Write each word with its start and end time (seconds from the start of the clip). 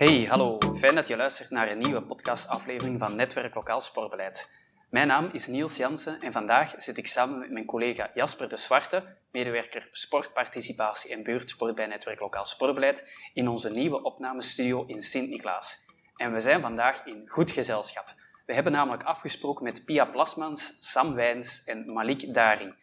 Hey, 0.00 0.24
hallo. 0.24 0.58
Fijn 0.76 0.94
dat 0.94 1.08
je 1.08 1.16
luistert 1.16 1.50
naar 1.50 1.70
een 1.70 1.78
nieuwe 1.78 2.02
podcastaflevering 2.02 2.98
van 2.98 3.16
Netwerk 3.16 3.54
Lokaal 3.54 3.80
Sportbeleid. 3.80 4.50
Mijn 4.90 5.06
naam 5.06 5.30
is 5.32 5.46
Niels 5.46 5.76
Jansen 5.76 6.20
en 6.20 6.32
vandaag 6.32 6.74
zit 6.76 6.98
ik 6.98 7.06
samen 7.06 7.38
met 7.38 7.50
mijn 7.50 7.64
collega 7.64 8.10
Jasper 8.14 8.48
de 8.48 8.56
Zwarte, 8.56 9.16
medewerker 9.32 9.88
sportparticipatie 9.92 11.10
en 11.10 11.22
buurtsport 11.22 11.74
bij 11.74 11.86
Netwerk 11.86 12.20
Lokaal 12.20 12.44
Sportbeleid, 12.44 13.04
in 13.34 13.48
onze 13.48 13.70
nieuwe 13.70 14.02
opnamestudio 14.02 14.84
in 14.86 15.02
Sint-Niklaas. 15.02 15.78
En 16.16 16.32
we 16.32 16.40
zijn 16.40 16.62
vandaag 16.62 17.04
in 17.04 17.28
goed 17.28 17.50
gezelschap. 17.50 18.14
We 18.46 18.54
hebben 18.54 18.72
namelijk 18.72 19.02
afgesproken 19.02 19.64
met 19.64 19.84
Pia 19.84 20.04
Plasmans, 20.04 20.76
Sam 20.78 21.14
Wijns 21.14 21.64
en 21.64 21.92
Malik 21.92 22.34
Dari. 22.34 22.74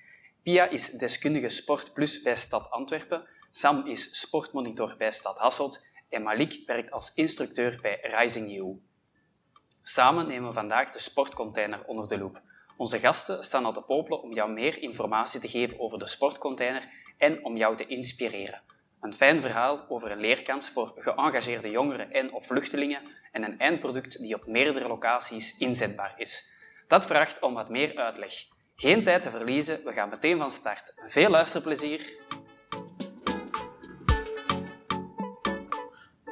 Pia 0.44 0.70
is 0.70 0.90
deskundige 0.90 1.50
Sport 1.50 1.94
Plus 1.94 2.22
bij 2.22 2.36
Stad 2.36 2.70
Antwerpen, 2.70 3.28
Sam 3.52 3.86
is 3.86 4.20
sportmonitor 4.20 4.96
bij 4.98 5.12
Stad 5.12 5.38
Hasselt 5.38 5.96
en 6.10 6.24
Malik 6.24 6.64
werkt 6.66 6.92
als 6.92 7.12
instructeur 7.14 7.80
bij 7.82 8.00
Rising 8.02 8.52
You. 8.52 8.82
Samen 9.82 10.28
nemen 10.28 10.48
we 10.48 10.54
vandaag 10.54 10.92
de 10.92 11.00
sportcontainer 11.00 11.86
onder 11.86 12.08
de 12.08 12.18
loep. 12.18 12.42
Onze 12.78 13.00
gasten 13.00 13.44
staan 13.44 13.66
al 13.66 13.74
te 13.74 13.82
popelen 13.82 14.22
om 14.22 14.34
jou 14.34 14.52
meer 14.52 14.82
informatie 14.82 15.40
te 15.40 15.48
geven 15.48 15.80
over 15.80 16.00
de 16.00 16.08
sportcontainer 16.08 16.88
en 17.18 17.44
om 17.46 17.58
jou 17.58 17.76
te 17.76 17.88
inspireren. 17.88 18.62
Een 19.02 19.14
fijn 19.14 19.42
verhaal 19.42 19.86
over 19.90 20.12
een 20.12 20.20
leerkans 20.20 20.70
voor 20.70 20.94
geëngageerde 20.96 21.70
jongeren 21.70 22.12
en 22.12 22.32
of 22.32 22.46
vluchtelingen 22.46 23.02
en 23.32 23.44
een 23.44 23.60
eindproduct 23.60 24.22
die 24.22 24.36
op 24.36 24.48
meerdere 24.48 24.88
locaties 24.88 25.58
inzetbaar 25.58 26.14
is. 26.18 26.52
Dat 26.88 27.06
vraagt 27.06 27.40
om 27.40 27.54
wat 27.54 27.70
meer 27.70 27.98
uitleg. 27.98 28.34
Geen 28.76 29.04
tijd 29.04 29.22
te 29.22 29.30
verliezen, 29.30 29.84
we 29.84 29.94
gaan 29.94 30.10
meteen 30.10 30.38
van 30.38 30.52
start. 30.52 30.94
Veel 31.06 31.30
luisterplezier! 31.30 32.16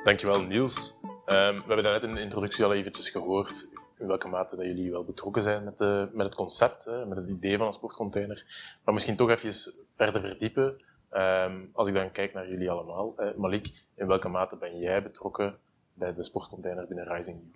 Dankjewel 0.06 0.42
Niels. 0.42 0.94
Um, 1.04 1.12
we 1.26 1.64
hebben 1.68 1.84
net 1.84 2.04
in 2.04 2.14
de 2.14 2.22
introductie 2.22 2.64
al 2.64 2.74
eventjes 2.74 3.10
gehoord 3.10 3.68
in 4.00 4.08
welke 4.08 4.28
mate 4.28 4.56
dat 4.56 4.66
jullie 4.66 4.92
wel 4.92 5.06
betrokken 5.06 5.44
zijn 5.44 5.64
met, 5.64 5.80
met 6.14 6.26
het 6.26 6.36
concept, 6.36 6.86
hè, 6.86 7.06
met 7.06 7.18
het 7.18 7.30
idee 7.30 7.58
van 7.58 7.68
een 7.68 7.74
sportcontainer. 7.74 8.46
Maar 8.84 8.94
misschien 8.94 9.16
toch 9.16 9.30
even 9.30 9.74
verder 9.96 10.22
verdiepen. 10.22 10.84
Um, 11.12 11.70
als 11.74 11.88
ik 11.88 11.94
dan 11.94 12.12
kijk 12.12 12.34
naar 12.34 12.50
jullie 12.50 12.70
allemaal. 12.72 13.16
Malik, 13.38 13.86
in 13.96 14.08
welke 14.08 14.30
mate 14.30 14.58
ben 14.58 14.80
jij 14.80 15.04
betrokken 15.04 15.58
bij 15.94 16.14
de 16.14 16.24
sportcontainer 16.24 16.88
binnen 16.88 17.16
Rising 17.16 17.38
You? 17.38 17.52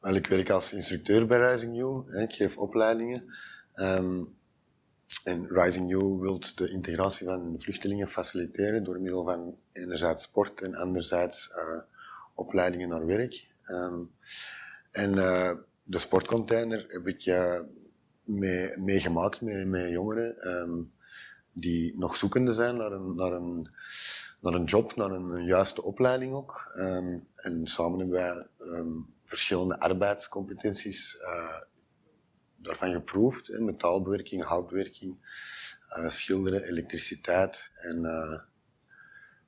Wel, 0.00 0.14
ik 0.14 0.26
werk 0.26 0.50
als 0.50 0.72
instructeur 0.72 1.26
bij 1.26 1.50
Rising 1.50 1.76
You. 1.76 2.22
Ik 2.22 2.32
geef 2.32 2.58
opleidingen. 2.58 3.34
Um, 3.74 4.37
en 5.24 5.46
Rising 5.48 5.90
You 5.90 6.18
wil 6.18 6.40
de 6.54 6.70
integratie 6.70 7.26
van 7.26 7.54
vluchtelingen 7.58 8.08
faciliteren 8.08 8.84
door 8.84 9.00
middel 9.00 9.24
van 9.24 9.56
enerzijds 9.72 10.22
sport 10.22 10.60
en 10.60 10.74
anderzijds 10.74 11.50
uh, 11.56 11.82
opleidingen 12.34 12.88
naar 12.88 13.06
werk. 13.06 13.46
Um, 13.66 14.10
en 14.90 15.14
uh, 15.14 15.52
de 15.82 15.98
sportcontainer 15.98 16.84
heb 16.88 17.06
ik 17.06 17.26
uh, 17.26 17.60
meegemaakt 18.76 19.40
mee 19.40 19.64
met, 19.64 19.90
jongeren 19.90 20.48
um, 20.48 20.92
die 21.52 21.98
nog 21.98 22.16
zoekende 22.16 22.52
zijn 22.52 22.76
naar 22.76 22.92
een, 22.92 23.14
naar 23.14 23.32
een, 23.32 23.68
naar 24.40 24.54
een 24.54 24.64
job, 24.64 24.96
naar 24.96 25.10
een, 25.10 25.44
juiste 25.44 25.82
opleiding 25.82 26.34
ook. 26.34 26.72
Um, 26.76 27.26
en 27.34 27.66
samen 27.66 27.98
hebben 27.98 28.16
wij 28.16 28.46
verschillende 29.24 29.80
arbeidscompetenties 29.80 31.16
daarvan 32.58 32.92
geproefd. 32.92 33.58
Metaalbewerking, 33.58 34.44
houtbewerking, 34.44 35.16
uh, 35.98 36.08
schilderen, 36.08 36.62
elektriciteit. 36.62 37.72
En 37.74 38.04
uh, 38.04 38.40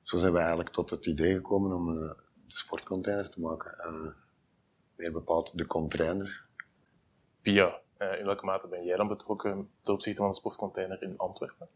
zo 0.01 0.17
zijn 0.17 0.31
we 0.31 0.39
eigenlijk 0.39 0.69
tot 0.69 0.89
het 0.89 1.05
idee 1.05 1.33
gekomen 1.33 1.75
om 1.75 1.89
uh, 1.89 2.09
de 2.47 2.57
sportcontainer 2.57 3.29
te 3.29 3.41
maken. 3.41 4.15
meer 4.95 5.11
bepaald 5.11 5.57
de 5.57 5.65
container. 5.65 6.45
Pia, 7.41 7.81
in 7.97 8.25
welke 8.25 8.45
mate 8.45 8.67
ben 8.67 8.83
jij 8.83 8.95
dan 8.95 9.07
betrokken 9.07 9.69
ten 9.81 9.93
opzichte 9.93 10.21
van 10.21 10.29
de 10.29 10.35
sportcontainer 10.35 11.01
in 11.01 11.17
Antwerpen? 11.17 11.69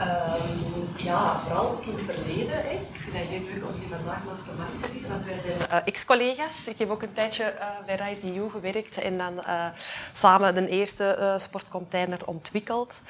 Um, 0.00 0.88
ja, 0.96 1.38
vooral 1.38 1.80
in 1.86 1.92
het 1.92 2.02
verleden. 2.02 2.54
Hè. 2.54 2.70
Ik 2.70 3.00
vind 3.00 3.16
het 3.16 3.28
heel 3.28 3.40
leuk 3.40 3.64
om 3.68 3.80
hier 3.80 3.88
vandaag 3.88 4.24
naast 4.24 4.44
de 4.44 4.80
te 4.80 4.92
zitten, 4.92 5.10
want 5.10 5.24
wij 5.24 5.36
zijn 5.36 5.58
uh, 5.70 5.76
ex-collega's. 5.84 6.68
Ik 6.68 6.78
heb 6.78 6.90
ook 6.90 7.02
een 7.02 7.12
tijdje 7.12 7.54
uh, 7.58 7.66
bij 7.86 7.94
Rise 7.94 8.36
EU 8.36 8.50
gewerkt 8.50 8.98
en 8.98 9.18
dan 9.18 9.32
uh, 9.46 9.66
samen 10.12 10.54
de 10.54 10.68
eerste 10.68 11.36
sportcontainer 11.40 12.18
ontwikkeld. 12.24 13.00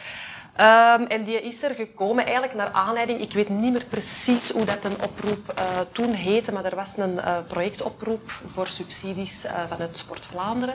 Um, 0.61 1.06
en 1.06 1.25
die 1.25 1.41
is 1.41 1.62
er 1.62 1.75
gekomen 1.75 2.25
eigenlijk 2.25 2.55
naar 2.55 2.71
aanleiding, 2.71 3.21
ik 3.21 3.33
weet 3.33 3.49
niet 3.49 3.72
meer 3.72 3.84
precies 3.84 4.50
hoe 4.50 4.65
dat 4.65 4.84
een 4.84 5.03
oproep 5.03 5.55
uh, 5.59 5.65
toen 5.93 6.12
heette, 6.12 6.53
maar 6.53 6.65
er 6.65 6.75
was 6.75 6.97
een 6.97 7.15
uh, 7.15 7.39
projectoproep 7.49 8.31
voor 8.31 8.67
subsidies 8.67 9.44
uh, 9.44 9.53
vanuit 9.69 9.99
Sport 9.99 10.27
Vlaanderen 10.27 10.75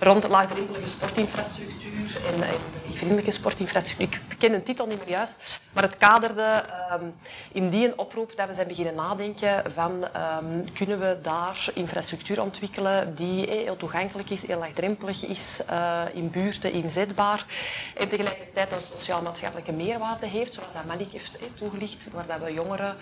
rond 0.00 0.28
laagdrempelige 0.28 0.88
sportinfrastructuur 0.88 2.20
en, 2.34 2.42
en 2.42 2.94
vriendelijke 2.94 3.30
sportinfrastructuur. 3.30 4.20
Ik 4.28 4.38
ken 4.38 4.52
de 4.52 4.62
titel 4.62 4.86
niet 4.86 4.98
meer 4.98 5.08
juist, 5.08 5.60
maar 5.72 5.82
het 5.82 5.96
kaderde 5.96 6.64
um, 6.92 7.14
in 7.52 7.70
die 7.70 7.98
oproep 7.98 8.32
dat 8.36 8.46
we 8.46 8.54
zijn 8.54 8.68
beginnen 8.68 8.94
nadenken 8.94 9.72
van 9.72 9.92
um, 9.92 10.72
kunnen 10.74 10.98
we 11.00 11.18
daar 11.22 11.68
infrastructuur 11.74 12.42
ontwikkelen 12.42 13.14
die 13.14 13.46
eh, 13.46 13.52
heel 13.64 13.76
toegankelijk 13.76 14.30
is, 14.30 14.46
heel 14.46 14.58
laagdrempelig 14.58 15.24
is, 15.24 15.62
in 16.12 16.30
buurten 16.30 16.72
inzetbaar 16.72 17.46
en 17.96 18.08
tegelijkertijd 18.08 18.72
een 18.72 18.80
sociaal 18.96 19.17
maatschappelijke 19.22 19.72
meerwaarde 19.72 20.26
heeft, 20.26 20.54
zoals 20.54 20.72
dat 20.72 20.84
Manik 20.84 21.12
heeft 21.12 21.38
toegelicht, 21.54 22.10
waar 22.12 22.26
dat 22.26 22.40
we 22.40 22.52
jongeren 22.52 22.96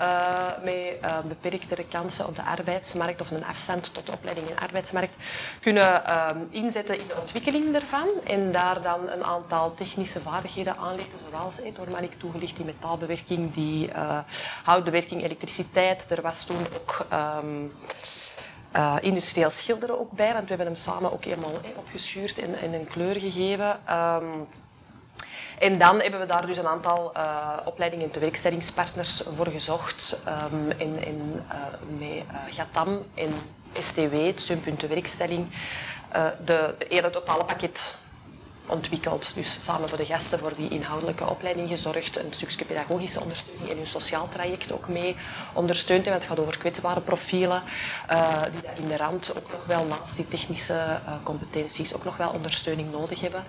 uh, 0.00 0.46
met 0.62 0.74
uh, 1.04 1.18
beperktere 1.28 1.84
kansen 1.84 2.26
op 2.26 2.36
de 2.36 2.42
arbeidsmarkt 2.42 3.20
of 3.20 3.30
een 3.30 3.44
afstand 3.44 3.94
tot 3.94 4.06
de 4.06 4.12
opleiding 4.12 4.48
in 4.48 4.54
de 4.54 4.60
arbeidsmarkt 4.60 5.16
kunnen 5.60 6.02
uh, 6.06 6.30
inzetten 6.50 7.00
in 7.00 7.06
de 7.06 7.20
ontwikkeling 7.20 7.72
daarvan 7.72 8.08
en 8.26 8.52
daar 8.52 8.82
dan 8.82 9.08
een 9.08 9.24
aantal 9.24 9.74
technische 9.74 10.20
vaardigheden 10.20 10.76
aanleggen, 10.76 11.18
zoals 11.30 11.56
door 11.74 11.90
Manik 11.90 12.18
toegelicht 12.18 12.56
die 12.56 12.64
metaalbewerking, 12.64 13.52
die 13.52 13.90
houtbewerking, 14.64 15.22
elektriciteit. 15.24 16.10
Er 16.10 16.22
was 16.22 16.44
toen 16.44 16.66
ook 16.74 17.06
um, 17.12 17.72
industrieel 19.00 19.50
schilderen 19.50 20.00
ook 20.00 20.12
bij, 20.12 20.32
want 20.32 20.42
we 20.42 20.48
hebben 20.48 20.66
hem 20.66 20.76
samen 20.76 21.12
ook 21.12 21.24
helemaal 21.24 21.50
eh, 21.62 21.70
opgeschuurd 21.76 22.38
en, 22.38 22.54
en, 22.54 22.72
een 22.72 22.86
kleur 22.86 23.20
gegeven. 23.20 23.80
Um, 23.90 24.46
en 25.60 25.78
dan 25.78 26.00
hebben 26.00 26.20
we 26.20 26.26
daar 26.26 26.46
dus 26.46 26.56
een 26.56 26.66
aantal 26.66 27.12
uh, 27.16 27.56
opleidingen 27.64 28.04
en 28.06 28.10
tewerkstellingspartners 28.10 29.22
voor 29.36 29.46
gezocht. 29.46 30.16
Um, 30.52 30.70
in, 30.76 31.04
in, 31.04 31.42
uh, 31.52 31.54
met 31.98 32.08
uh, 32.08 32.54
GATAM 32.54 33.04
en 33.14 33.34
STW, 33.78 34.26
het 34.26 34.40
steunpunt 34.40 34.78
tewerkstelling, 34.78 35.46
de, 36.44 36.74
de 36.78 36.86
hele 36.88 37.10
totale 37.10 37.44
pakket 37.44 37.98
ontwikkeld. 38.66 39.34
Dus 39.34 39.64
samen 39.64 39.88
voor 39.88 39.98
de 39.98 40.04
gasten 40.04 40.38
voor 40.38 40.52
die 40.56 40.68
inhoudelijke 40.68 41.28
opleiding 41.28 41.68
gezorgd, 41.68 42.16
een 42.18 42.32
stukje 42.32 42.64
pedagogische 42.64 43.20
ondersteuning 43.20 43.70
en 43.70 43.76
hun 43.76 43.86
sociaal 43.86 44.28
traject 44.28 44.72
ook 44.72 44.88
mee 44.88 45.16
ondersteund. 45.52 46.04
Want 46.04 46.16
het 46.16 46.26
gaat 46.26 46.38
over 46.38 46.58
kwetsbare 46.58 47.00
profielen, 47.00 47.62
die 48.52 48.62
daar 48.62 48.76
in 48.76 48.88
de 48.88 48.96
rand 48.96 49.32
ook 49.36 49.52
nog 49.52 49.64
wel 49.66 49.84
naast 49.84 50.16
die 50.16 50.28
technische 50.28 51.00
competenties 51.22 51.94
ook 51.94 52.04
nog 52.04 52.16
wel 52.16 52.30
ondersteuning 52.30 52.92
nodig 52.92 53.20
hebben. 53.20 53.44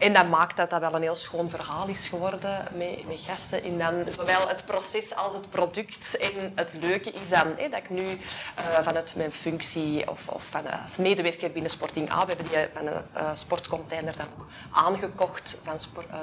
En 0.00 0.12
dat 0.12 0.28
maakt 0.28 0.56
dat 0.56 0.70
dat 0.70 0.80
wel 0.80 0.94
een 0.94 1.02
heel 1.02 1.16
schoon 1.16 1.50
verhaal 1.50 1.88
is 1.88 2.08
geworden 2.08 2.68
met, 2.74 3.06
met 3.06 3.20
gasten. 3.20 3.62
En 3.62 3.78
dan 3.78 4.12
zowel 4.12 4.48
het 4.48 4.64
proces 4.66 5.14
als 5.14 5.34
het 5.34 5.50
product. 5.50 6.16
En 6.16 6.52
het 6.54 6.68
leuke 6.72 7.10
is 7.10 7.28
dan 7.28 7.54
hè, 7.56 7.68
dat 7.68 7.78
ik 7.78 7.90
nu 7.90 8.02
uh, 8.02 8.18
vanuit 8.82 9.14
mijn 9.16 9.32
functie 9.32 10.10
of, 10.10 10.28
of 10.28 10.46
van, 10.46 10.62
als 10.84 10.96
medewerker 10.96 11.50
binnen 11.50 11.70
Sporting 11.70 12.10
A, 12.12 12.26
we 12.26 12.32
hebben 12.34 12.48
die 12.48 12.66
van 12.72 12.86
een 12.86 13.36
sportcontainer 13.36 14.16
dan 14.16 14.26
ook 14.38 14.46
aangekocht 14.70 15.58
van 15.62 15.78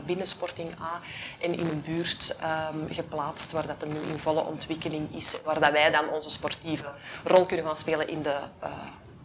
binnen 0.05 0.27
Sporting 0.27 0.69
A 0.81 1.01
en 1.41 1.53
in 1.53 1.67
een 1.67 1.81
buurt 1.81 2.35
um, 2.73 2.87
geplaatst 2.93 3.51
waar 3.51 3.67
dat 3.67 3.85
nu 3.85 3.99
in 3.99 4.19
volle 4.19 4.43
ontwikkeling 4.43 5.15
is, 5.15 5.37
waar 5.43 5.59
dat 5.59 5.71
wij 5.71 5.91
dan 5.91 6.09
onze 6.09 6.29
sportieve 6.29 6.91
rol 7.23 7.45
kunnen 7.45 7.65
gaan 7.65 7.77
spelen 7.77 8.07
in 8.07 8.21
de 8.21 8.37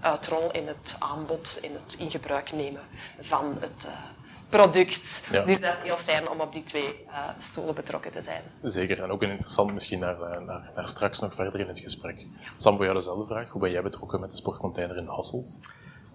uitrol, 0.01 0.51
in 0.51 0.67
het 0.67 0.97
aanbod, 0.99 1.59
in 1.61 1.73
het 1.75 1.95
in 1.99 2.11
gebruik 2.11 2.53
nemen 2.53 2.83
van 3.21 3.57
het 3.61 3.87
product. 4.57 5.27
Ja. 5.31 5.43
Dus 5.45 5.61
dat 5.61 5.73
is 5.73 5.81
heel 5.83 5.97
fijn 5.97 6.29
om 6.29 6.41
op 6.41 6.53
die 6.53 6.65
twee 6.65 6.99
uh, 7.07 7.29
stoelen 7.39 7.75
betrokken 7.75 8.13
te 8.13 8.21
zijn. 8.21 8.43
Zeker, 8.63 9.03
en 9.03 9.11
ook 9.11 9.23
een 9.23 9.31
interessant 9.31 9.73
misschien 9.73 9.99
naar, 9.99 10.17
naar, 10.19 10.71
naar 10.75 10.89
straks 10.89 11.21
nog 11.21 11.35
verder 11.35 11.61
in 11.61 11.69
het 11.69 11.81
gesprek. 11.81 12.19
Ja. 12.19 12.27
Sam, 12.57 12.75
voor 12.77 12.85
jou 12.85 12.97
dezelfde 12.97 13.27
vraag. 13.27 13.49
Hoe 13.49 13.61
ben 13.61 13.71
jij 13.71 13.83
betrokken 13.83 14.21
met 14.21 14.31
de 14.31 14.37
sportcontainer 14.37 14.97
in 14.97 15.07
Hasselt? 15.07 15.59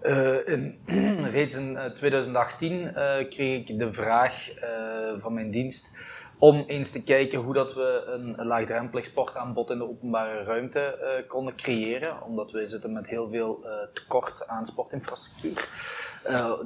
Uh, 0.02 0.46
in, 0.46 0.78
reeds 1.36 1.54
in 1.54 1.78
2018 1.94 2.72
uh, 2.72 2.92
kreeg 3.28 3.68
ik 3.68 3.78
de 3.78 3.92
vraag 3.92 4.48
uh, 4.54 5.12
van 5.18 5.34
mijn 5.34 5.50
dienst 5.50 5.90
om 6.38 6.64
eens 6.66 6.90
te 6.90 7.02
kijken 7.02 7.38
hoe 7.38 7.54
dat 7.54 7.74
we 7.74 8.02
een 8.06 8.46
laagdrempelig 8.46 9.04
sportaanbod 9.04 9.70
in 9.70 9.78
de 9.78 9.88
openbare 9.88 10.42
ruimte 10.42 11.24
konden 11.28 11.56
creëren. 11.56 12.22
Omdat 12.22 12.50
we 12.50 12.66
zitten 12.66 12.92
met 12.92 13.06
heel 13.06 13.30
veel 13.30 13.66
tekort 13.94 14.48
aan 14.48 14.66
sportinfrastructuur. 14.66 15.68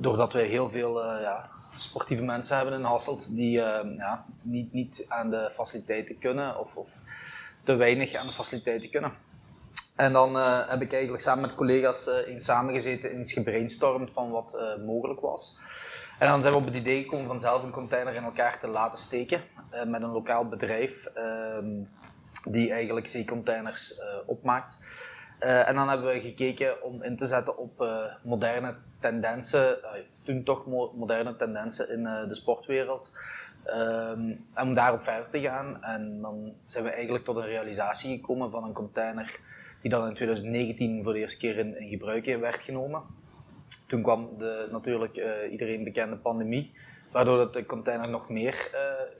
doordat 0.00 0.32
we 0.32 0.40
heel 0.40 0.70
veel 0.70 1.20
ja, 1.20 1.50
sportieve 1.76 2.22
mensen 2.22 2.56
hebben 2.56 2.74
in 2.74 2.84
Hasselt 2.84 3.36
die 3.36 3.50
ja, 3.50 4.26
niet, 4.42 4.72
niet 4.72 5.04
aan 5.08 5.30
de 5.30 5.50
faciliteiten 5.52 6.18
kunnen 6.18 6.58
of, 6.58 6.76
of 6.76 6.98
te 7.64 7.74
weinig 7.74 8.14
aan 8.14 8.26
de 8.26 8.32
faciliteiten 8.32 8.90
kunnen. 8.90 9.12
En 9.96 10.12
dan 10.12 10.36
uh, 10.36 10.68
heb 10.68 10.80
ik 10.80 10.92
eigenlijk 10.92 11.22
samen 11.22 11.42
met 11.42 11.54
collega's 11.54 12.06
uh, 12.06 12.14
eens 12.34 12.44
samengezeten 12.44 13.10
en 13.10 13.20
iets 13.20 13.32
gebrainstormd 13.32 14.10
van 14.10 14.30
wat 14.30 14.54
uh, 14.54 14.84
mogelijk 14.86 15.20
was. 15.20 15.58
En 16.18 16.28
dan 16.28 16.40
zijn 16.40 16.52
we 16.52 16.58
op 16.58 16.66
het 16.66 16.74
idee 16.74 17.02
gekomen 17.02 17.26
van 17.26 17.40
zelf 17.40 17.62
een 17.62 17.70
container 17.70 18.14
in 18.14 18.22
elkaar 18.22 18.58
te 18.58 18.68
laten 18.68 18.98
steken 18.98 19.42
met 19.86 20.02
een 20.02 20.10
lokaal 20.10 20.48
bedrijf 20.48 21.04
ehm, 21.04 21.82
die 22.44 22.72
eigenlijk 22.72 23.06
zeecontainers 23.06 24.00
opmaakt. 24.26 24.76
En 25.42 25.74
dan 25.74 25.88
hebben 25.88 26.12
we 26.12 26.20
gekeken 26.20 26.82
om 26.82 27.02
in 27.02 27.16
te 27.16 27.26
zetten 27.26 27.58
op 27.58 27.86
moderne 28.22 28.74
tendensen, 29.00 29.78
toen 30.22 30.42
toch 30.42 30.66
moderne 30.94 31.36
tendensen 31.36 31.90
in 31.90 32.02
de 32.02 32.34
sportwereld. 32.34 33.12
Um, 33.66 34.46
en 34.54 34.62
om 34.62 34.74
daarop 34.74 35.02
verder 35.02 35.30
te 35.30 35.40
gaan. 35.40 35.82
En 35.82 36.20
dan 36.20 36.54
zijn 36.66 36.84
we 36.84 36.90
eigenlijk 36.90 37.24
tot 37.24 37.36
een 37.36 37.46
realisatie 37.46 38.16
gekomen 38.16 38.50
van 38.50 38.64
een 38.64 38.72
container 38.72 39.40
die 39.80 39.90
dan 39.90 40.08
in 40.08 40.14
2019 40.14 41.02
voor 41.04 41.12
de 41.12 41.18
eerste 41.18 41.38
keer 41.38 41.56
in, 41.56 41.76
gebruik 41.88 42.24
werd 42.24 42.60
genomen. 42.60 43.02
Toen 43.86 44.02
kwam 44.02 44.30
de 44.38 44.68
natuurlijk 44.70 45.16
iedereen 45.50 45.84
bekende 45.84 46.16
pandemie, 46.16 46.72
waardoor 47.12 47.52
de 47.52 47.66
container 47.66 48.08
nog 48.08 48.28
meer 48.28 48.70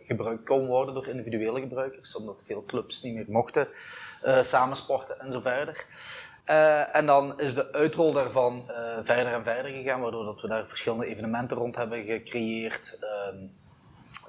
gebruikt 0.07 0.45
kon 0.45 0.67
worden 0.67 0.95
door 0.95 1.09
individuele 1.09 1.61
gebruikers, 1.61 2.17
omdat 2.17 2.43
veel 2.47 2.65
clubs 2.65 3.03
niet 3.03 3.15
meer 3.15 3.27
mochten 3.29 3.69
uh, 4.25 4.43
samensporten 4.43 5.21
en 5.21 5.33
zo 5.33 5.41
verder. 5.41 5.87
Uh, 6.47 6.97
en 6.97 7.07
dan 7.07 7.41
is 7.41 7.55
de 7.55 7.73
uitrol 7.73 8.13
daarvan 8.13 8.65
uh, 8.69 8.99
verder 9.03 9.33
en 9.33 9.45
verder 9.45 9.71
gegaan, 9.73 10.01
waardoor 10.01 10.25
dat 10.25 10.41
we 10.41 10.49
daar 10.49 10.67
verschillende 10.67 11.07
evenementen 11.07 11.57
rond 11.57 11.77
hebben 11.77 12.05
gecreëerd. 12.05 12.99
Uh, 13.01 13.49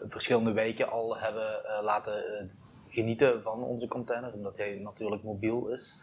verschillende 0.08 0.52
wijken 0.52 0.90
al 0.90 1.18
hebben 1.18 1.62
laten 1.82 2.52
genieten 2.90 3.42
van 3.42 3.64
onze 3.64 3.88
container, 3.88 4.34
omdat 4.34 4.58
hij 4.58 4.80
natuurlijk 4.84 5.24
mobiel 5.24 5.68
is. 5.68 6.00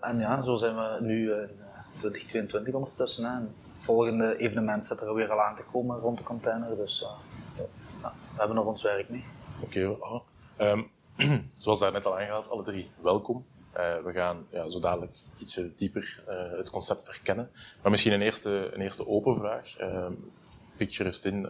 En 0.00 0.18
ja, 0.18 0.42
zo 0.42 0.56
zijn 0.56 0.76
we 0.76 0.96
nu 1.00 1.32
in 1.32 1.50
2022 1.98 2.74
ondertussen. 2.74 3.24
Het 3.24 3.84
volgende 3.84 4.36
evenement 4.36 4.86
zit 4.86 5.00
er 5.00 5.14
weer 5.14 5.30
al 5.30 5.40
aan 5.40 5.56
te 5.56 5.62
komen 5.72 5.98
rond 5.98 6.18
de 6.18 6.24
container, 6.24 6.76
dus 6.76 7.06
ja, 8.02 8.12
we 8.32 8.38
hebben 8.38 8.56
nog 8.56 8.66
ons 8.66 8.82
werk 8.82 9.08
mee. 9.08 9.26
Oké, 9.62 9.96
oh. 10.00 10.20
zoals 11.62 11.78
daar 11.78 11.92
net 11.92 12.06
al 12.06 12.18
aangehaald, 12.18 12.48
alle 12.48 12.62
drie 12.62 12.90
welkom. 13.02 13.46
Uh, 13.76 14.02
we 14.02 14.12
gaan 14.12 14.46
ja, 14.50 14.68
zo 14.68 14.78
dadelijk 14.78 15.16
iets 15.38 15.60
dieper 15.76 16.22
het 16.56 16.70
concept 16.70 17.04
verkennen. 17.04 17.50
Maar 17.82 17.90
misschien 17.90 18.12
een 18.12 18.22
eerste, 18.22 18.70
een 18.72 18.80
eerste 18.80 19.06
open 19.06 19.36
vraag. 19.36 19.76
Ehm, 19.76 20.12
pik 20.76 20.94
gerust 20.94 21.24
in 21.24 21.46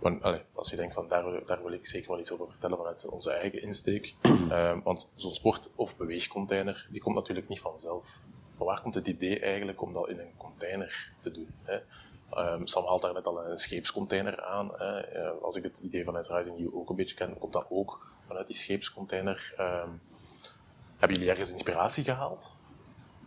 want, 0.00 0.22
allez, 0.22 0.40
als 0.52 0.70
je 0.70 0.76
denkt 0.76 0.94
van 0.94 1.08
daar, 1.08 1.46
daar 1.46 1.62
wil 1.62 1.72
ik 1.72 1.86
zeker 1.86 2.10
wel 2.10 2.18
iets 2.18 2.32
over 2.32 2.50
vertellen 2.50 2.76
vanuit 2.76 3.08
onze 3.08 3.30
eigen 3.30 3.62
insteek. 3.62 4.14
Um, 4.52 4.82
want 4.84 5.10
zo'n 5.14 5.34
sport- 5.34 5.72
of 5.76 5.96
beweegcontainer, 5.96 6.88
die 6.90 7.00
komt 7.00 7.14
natuurlijk 7.14 7.48
niet 7.48 7.60
vanzelf. 7.60 8.20
Maar 8.56 8.66
waar 8.66 8.82
komt 8.82 8.94
het 8.94 9.08
idee 9.08 9.38
eigenlijk 9.40 9.82
om 9.82 9.92
dat 9.92 10.08
in 10.08 10.18
een 10.18 10.36
container 10.36 11.12
te 11.20 11.30
doen? 11.30 11.48
Hè? 11.62 11.78
Um, 12.52 12.66
Sam 12.66 12.84
haalt 12.84 13.02
daar 13.02 13.14
net 13.14 13.26
al 13.26 13.44
een 13.44 13.58
scheepscontainer 13.58 14.42
aan. 14.42 14.72
Uh, 14.78 15.30
als 15.42 15.56
ik 15.56 15.62
het 15.62 15.78
idee 15.78 16.04
vanuit 16.04 16.28
Rising 16.28 16.58
You 16.58 16.74
ook 16.74 16.90
een 16.90 16.96
beetje 16.96 17.14
ken, 17.14 17.38
komt 17.38 17.52
dat 17.52 17.66
ook 17.68 18.06
vanuit 18.30 18.46
die 18.46 18.56
scheepscontainer. 18.56 19.54
Um, 19.58 20.00
hebben 20.98 21.18
jullie 21.18 21.32
ergens 21.32 21.52
inspiratie 21.52 22.04
gehaald? 22.04 22.56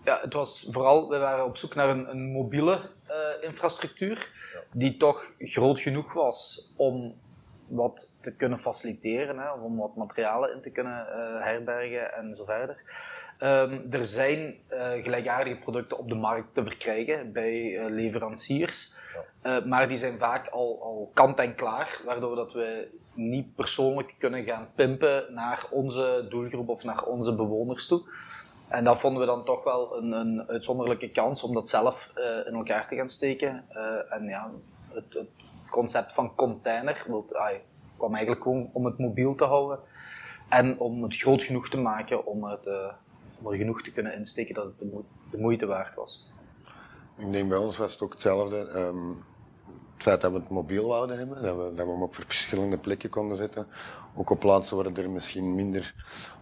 Ja, 0.03 0.19
het 0.21 0.33
was 0.33 0.67
vooral, 0.71 1.09
we 1.09 1.17
waren 1.17 1.45
op 1.45 1.57
zoek 1.57 1.75
naar 1.75 1.89
een, 1.89 2.09
een 2.09 2.31
mobiele 2.31 2.79
uh, 3.09 3.15
infrastructuur 3.41 4.31
die 4.71 4.97
toch 4.97 5.31
groot 5.39 5.79
genoeg 5.79 6.13
was 6.13 6.71
om 6.75 7.15
wat 7.67 8.17
te 8.21 8.31
kunnen 8.31 8.57
faciliteren, 8.57 9.37
hè, 9.37 9.51
om 9.51 9.77
wat 9.77 9.95
materialen 9.95 10.53
in 10.53 10.61
te 10.61 10.69
kunnen 10.69 11.07
uh, 11.09 11.43
herbergen 11.43 12.13
en 12.13 12.35
zo 12.35 12.45
verder. 12.45 12.77
Um, 13.39 13.85
er 13.89 14.05
zijn 14.05 14.39
uh, 14.69 14.91
gelijkaardige 14.91 15.57
producten 15.57 15.97
op 15.97 16.09
de 16.09 16.15
markt 16.15 16.53
te 16.53 16.63
verkrijgen 16.63 17.31
bij 17.31 17.61
uh, 17.61 17.85
leveranciers, 17.89 18.95
maar 19.65 19.87
die 19.87 19.97
zijn 19.97 20.17
vaak 20.17 20.47
al, 20.47 20.79
al 20.81 21.11
kant 21.13 21.39
en 21.39 21.55
klaar, 21.55 22.01
waardoor 22.05 22.35
dat 22.35 22.53
we 22.53 23.01
niet 23.13 23.55
persoonlijk 23.55 24.15
kunnen 24.17 24.43
gaan 24.43 24.67
pimpen 24.75 25.33
naar 25.33 25.67
onze 25.69 26.25
doelgroep 26.29 26.69
of 26.69 26.83
naar 26.83 27.03
onze 27.03 27.35
bewoners 27.35 27.87
toe. 27.87 28.01
En 28.67 28.83
dat 28.83 28.99
vonden 28.99 29.19
we 29.19 29.25
dan 29.25 29.45
toch 29.45 29.63
wel 29.63 29.97
een, 29.97 30.11
een 30.11 30.47
uitzonderlijke 30.47 31.11
kans 31.11 31.43
om 31.43 31.53
dat 31.53 31.69
zelf 31.69 32.11
uh, 32.17 32.47
in 32.47 32.53
elkaar 32.53 32.87
te 32.87 32.95
gaan 32.95 33.09
steken. 33.09 33.65
Uh, 33.71 34.13
en 34.13 34.23
ja, 34.23 34.51
het, 34.89 35.13
het, 35.13 35.27
concept 35.69 36.13
van 36.13 36.35
container 36.35 37.05
kwam 37.97 38.13
eigenlijk 38.13 38.43
gewoon 38.43 38.69
om 38.73 38.85
het 38.85 38.97
mobiel 38.97 39.35
te 39.35 39.43
houden. 39.43 39.79
En 40.49 40.79
om 40.79 41.03
het 41.03 41.15
groot 41.15 41.43
genoeg 41.43 41.69
te 41.69 41.77
maken 41.77 42.25
om, 42.25 42.45
uh, 42.45 42.93
om 43.41 43.51
er 43.51 43.57
genoeg 43.57 43.81
te 43.81 43.91
kunnen 43.91 44.15
insteken 44.15 44.55
dat 44.55 44.65
het 44.65 44.79
de, 44.79 44.85
mo 44.85 45.05
de, 45.31 45.37
moeite 45.37 45.65
waard 45.65 45.95
was. 45.95 46.31
Ik 47.17 47.31
denk 47.31 47.49
bij 47.49 47.57
ons 47.57 47.77
was 47.77 47.93
het 47.93 48.01
ook 48.01 48.11
hetzelfde. 48.11 48.57
Um, 48.75 49.23
het 50.03 50.11
feit 50.11 50.21
dat 50.21 50.31
we 50.31 50.39
het 50.47 50.49
mobiel 50.49 50.87
wouden 50.87 51.17
hebben, 51.17 51.41
dat 51.41 51.55
we, 51.55 51.73
dat 51.75 51.85
we 51.85 51.91
hem 51.91 52.01
op 52.01 52.15
verschillende 52.15 52.77
plekken 52.77 53.09
konden 53.09 53.37
zetten. 53.37 53.67
Ook 54.15 54.29
op 54.29 54.39
plaatsen 54.39 54.77
waar 54.77 54.85
er 54.85 55.09
misschien 55.09 55.55
minder 55.55 55.93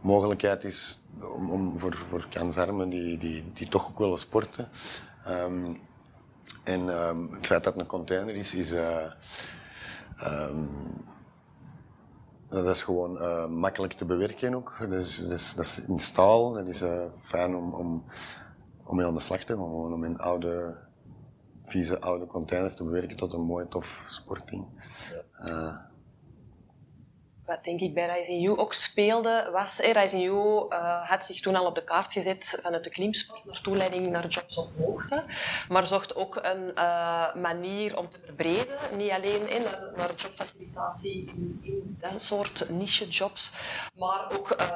mogelijkheid 0.02 0.64
is 0.64 1.00
om, 1.36 1.52
om 1.52 1.80
voor, 1.80 1.94
voor 1.94 2.28
kansarmen 2.30 2.90
die, 2.90 3.18
die, 3.18 3.52
die 3.54 3.68
toch 3.68 3.88
ook 3.88 3.98
willen 3.98 4.20
sporten. 4.20 4.70
Um, 5.28 5.80
en 6.64 6.88
um, 6.90 7.32
het 7.34 7.48
feit 7.48 7.64
dat 7.64 7.74
het 7.74 7.82
een 7.82 7.88
container 7.88 8.36
is, 8.36 8.54
is 8.54 8.74
uh, 8.74 9.12
um, 10.24 10.70
dat 12.50 12.76
is 12.76 12.84
gewoon 12.84 13.18
uh, 13.18 13.48
makkelijk 13.48 13.94
te 13.94 14.06
bewerken 14.06 14.56
ook. 14.56 14.78
Dat 14.80 15.02
is, 15.02 15.18
dat 15.56 15.66
is, 15.66 15.80
in 15.88 16.00
staal, 16.00 16.54
dat 16.54 16.68
is 16.68 16.82
uh, 16.82 17.04
fijn 17.22 17.56
om, 17.56 17.74
om, 17.74 18.04
om 18.84 18.96
mee 18.96 19.06
aan 19.06 19.14
de 19.14 19.20
slag 19.20 19.44
te 19.44 19.54
gaan. 19.54 19.64
Om 19.64 20.04
in 20.04 20.20
oude, 20.20 20.78
vieze 21.64 22.02
oude 22.02 22.26
containers 22.26 22.76
te 22.76 22.84
bewerken 22.84 23.18
tot 23.18 23.34
een 23.34 23.42
mooi 23.42 23.68
tof 23.68 24.04
sportding. 24.08 24.66
Ja 25.46 25.91
wat 27.52 27.64
denk 27.64 27.80
ik 27.80 27.94
bij 27.94 28.18
Rising 28.18 28.42
You 28.44 28.58
ook 28.58 28.74
speelde, 28.74 29.50
was 29.52 29.80
eh, 29.80 29.92
Rising 29.92 30.24
You 30.24 30.66
uh, 30.70 31.10
had 31.10 31.26
zich 31.26 31.40
toen 31.42 31.56
al 31.56 31.66
op 31.66 31.76
de 31.76 31.84
kaart 31.84 32.12
gezet 32.12 32.60
vanuit 32.62 32.84
de 32.84 32.90
klimsport 32.90 33.46
naar 33.46 33.62
toeleiding 33.62 34.10
naar 34.10 34.28
jobs 34.28 34.58
op 34.58 34.70
hoogte, 34.78 35.24
maar 35.70 35.88
zocht 35.88 36.16
ook 36.16 36.36
een 36.42 36.72
uh, 36.76 37.36
manier 37.36 37.98
om 37.98 38.10
te 38.10 38.18
verbreden, 38.26 38.78
niet 38.96 39.12
alleen 39.12 39.50
in 39.50 39.62
naar, 39.62 39.82
naar 39.96 40.16
jobfacilitatie 40.16 41.32
in, 41.62 41.98
dat 42.00 42.22
soort 42.22 42.70
niche 42.70 43.08
jobs, 43.08 43.54
maar 43.98 44.32
ook 44.38 44.56
uh, 44.60 44.68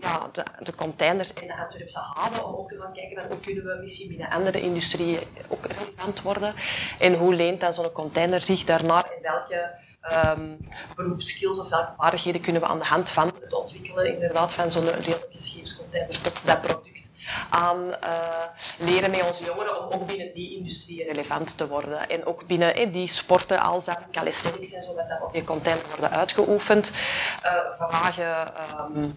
ja, 0.00 0.28
de, 0.32 0.44
de, 0.62 0.74
containers 0.74 1.32
in 1.32 1.46
de 1.46 1.56
Antwerpse 1.56 1.98
haven, 1.98 2.46
om 2.46 2.54
ook 2.54 2.68
te 2.68 2.78
gaan 2.80 2.92
kijken 2.92 3.26
hoe 3.28 3.40
kunnen 3.40 3.64
we 3.64 3.78
misschien 3.80 4.08
binnen 4.08 4.30
andere 4.30 4.60
industrieën 4.60 5.20
ook 5.48 5.66
relevant 5.66 6.22
worden. 6.22 6.54
En 6.98 7.14
hoe 7.14 7.34
leent 7.34 7.60
dan 7.60 7.74
zo'n 7.74 7.92
container 7.92 8.40
zich 8.40 8.64
daarnaar 8.64 9.12
in 9.16 9.22
welke 9.22 9.82
um, 10.12 10.58
beroepsskills 10.96 11.58
of 11.58 11.68
welke 11.68 11.92
vaardigheden 11.96 12.40
kunnen 12.40 12.62
we 12.62 12.68
aan 12.68 12.78
de 12.78 12.84
hand 12.84 13.10
van 13.10 13.32
het 13.40 13.52
ontwikkelen 13.52 14.12
inderdaad, 14.12 14.52
van 14.52 14.70
zo'n 14.70 14.90
redelijke 14.90 15.40
scheepscontainer 15.40 16.20
tot 16.20 16.46
dat 16.46 16.60
product 16.60 17.12
aan 17.50 17.78
uh, 18.04 18.44
leren 18.78 19.10
met 19.10 19.22
onze 19.22 19.44
jongeren 19.44 19.84
om 19.84 19.92
ook 19.92 20.06
binnen 20.06 20.34
die 20.34 20.56
industrie 20.56 21.04
relevant 21.04 21.56
te 21.56 21.68
worden. 21.68 22.08
En 22.08 22.26
ook 22.26 22.46
binnen 22.46 22.74
eh, 22.74 22.92
die 22.92 23.08
sporten 23.08 23.60
als 23.60 23.84
dat 23.84 23.98
calisthenics 24.12 24.72
en 24.72 24.82
zo, 24.82 24.94
dat 24.94 25.08
dat 25.08 25.22
op 25.22 25.34
je 25.34 25.44
container 25.44 25.84
worden 25.88 26.10
uitgeoefend. 26.10 26.90
Uh, 26.90 27.70
vragen 27.70 28.52
um, 28.96 29.12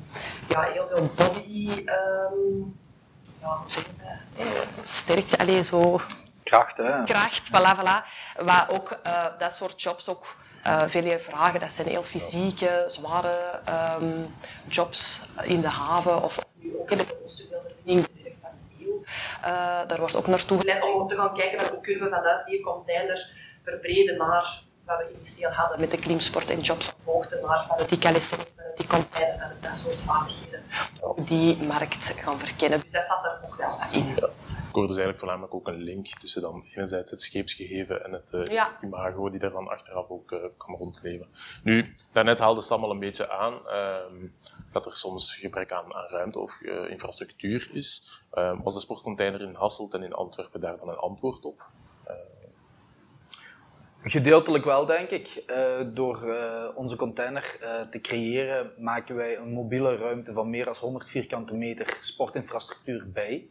ja, 0.49 0.61
heel 0.61 0.87
veel 0.87 1.09
body... 1.15 1.69
Um, 1.69 2.79
ja, 3.41 3.59
je 4.35 4.63
sterkte, 4.83 5.37
alleen 5.37 5.65
zo... 5.65 6.01
Kracht, 6.43 6.77
hè? 6.77 7.03
Kracht, 7.03 7.49
voilà, 7.49 7.79
voilà. 7.79 8.05
Waar 8.45 8.69
ook 8.69 8.99
uh, 9.05 9.25
dat 9.39 9.53
soort 9.53 9.81
jobs 9.81 10.09
ook 10.09 10.35
uh, 10.67 10.83
veel 10.87 11.19
vragen. 11.19 11.59
Dat 11.59 11.71
zijn 11.71 11.87
heel 11.87 12.03
fysieke, 12.03 12.85
zware 12.87 13.59
um, 13.99 14.35
jobs 14.67 15.21
in 15.43 15.61
de 15.61 15.67
haven 15.67 16.23
of, 16.23 16.45
nu 16.59 16.77
ook 16.79 16.91
in 16.91 16.97
de. 16.97 17.05
Uh, 19.41 19.87
daar 19.87 19.99
wordt 19.99 20.15
ook 20.15 20.27
naartoe 20.27 20.59
geleid 20.59 20.83
om 20.83 21.07
te 21.07 21.15
gaan 21.15 21.33
kijken 21.33 21.57
naar 21.57 21.69
hoe 21.69 21.81
kunnen 21.81 22.09
we 22.09 22.15
vanuit 22.15 22.47
die 22.47 22.61
container 22.61 23.31
verbreden 23.63 24.17
naar 24.17 24.61
wat 24.85 24.97
we 24.97 25.13
initieel 25.15 25.51
hadden 25.51 25.79
met 25.79 25.91
de 25.91 25.97
klimsport 25.97 26.49
en 26.49 26.59
jobs 26.59 26.87
op 26.87 27.13
hoogte, 27.13 27.39
maar 27.45 27.65
vanuit 27.67 27.89
die 27.89 27.97
calisthenics, 27.97 28.49
die 28.75 28.87
container, 28.87 29.33
vanuit 29.33 29.63
dat 29.63 29.77
soort 29.77 29.97
vaardigheden, 30.05 30.63
ook 31.01 31.27
die 31.27 31.63
markt 31.63 32.13
gaan 32.17 32.39
verkennen. 32.39 32.81
Dus 32.81 32.91
dat 32.91 33.03
zat 33.03 33.25
er 33.25 33.39
ook 33.45 33.55
wel 33.55 33.79
in 33.91 34.15
hoorde 34.77 34.93
dus 34.93 35.03
eigenlijk 35.03 35.19
voornamelijk 35.19 35.53
ook 35.53 35.67
een 35.67 35.83
link 35.83 36.07
tussen 36.07 36.41
dan 36.41 36.65
enerzijds 36.71 37.11
het 37.11 37.21
scheepsgegeven 37.21 38.03
en 38.03 38.11
het 38.11 38.31
uh, 38.33 38.45
ja. 38.45 38.77
imago 38.81 39.29
die 39.29 39.39
er 39.39 39.51
dan 39.51 39.67
achteraf 39.67 40.09
ook 40.09 40.31
uh, 40.31 40.39
kan 40.57 40.75
rondleven. 40.75 41.27
Nu, 41.63 41.95
daarnet 42.11 42.39
haalde 42.39 42.61
Stam 42.61 42.83
al 42.83 42.91
een 42.91 42.99
beetje 42.99 43.29
aan 43.29 43.53
uh, 43.53 44.29
dat 44.71 44.85
er 44.85 44.91
soms 44.91 45.35
gebrek 45.35 45.71
aan, 45.71 45.95
aan 45.95 46.07
ruimte 46.09 46.39
of 46.39 46.57
uh, 46.61 46.89
infrastructuur 46.89 47.69
is. 47.73 48.21
Ehm, 48.31 48.61
was 48.61 48.73
de 48.73 48.79
sportcontainer 48.79 49.41
in 49.41 49.53
Hasselt 49.53 49.93
en 49.93 50.03
in 50.03 50.13
Antwerpen 50.13 50.59
daar 50.59 50.77
dan 50.77 50.89
een 50.89 50.97
antwoord 50.97 51.45
op? 51.45 51.71
Gedeeltelijk 54.01 54.65
wel, 54.65 54.85
denk 54.85 55.09
ik. 55.09 55.43
Uh, 55.47 55.79
door 55.93 56.23
uh, 56.27 56.67
onze 56.75 56.95
container 56.95 57.57
uh, 57.61 57.81
te 57.81 58.01
creëren, 58.01 58.71
maken 58.77 59.15
wij 59.15 59.37
een 59.37 59.51
mobiele 59.51 59.95
ruimte 59.95 60.33
van 60.33 60.49
meer 60.49 60.65
dan 60.65 60.75
100 60.79 61.09
vierkante 61.09 61.55
meter 61.55 61.97
sportinfrastructuur 62.01 63.11
bij. 63.11 63.49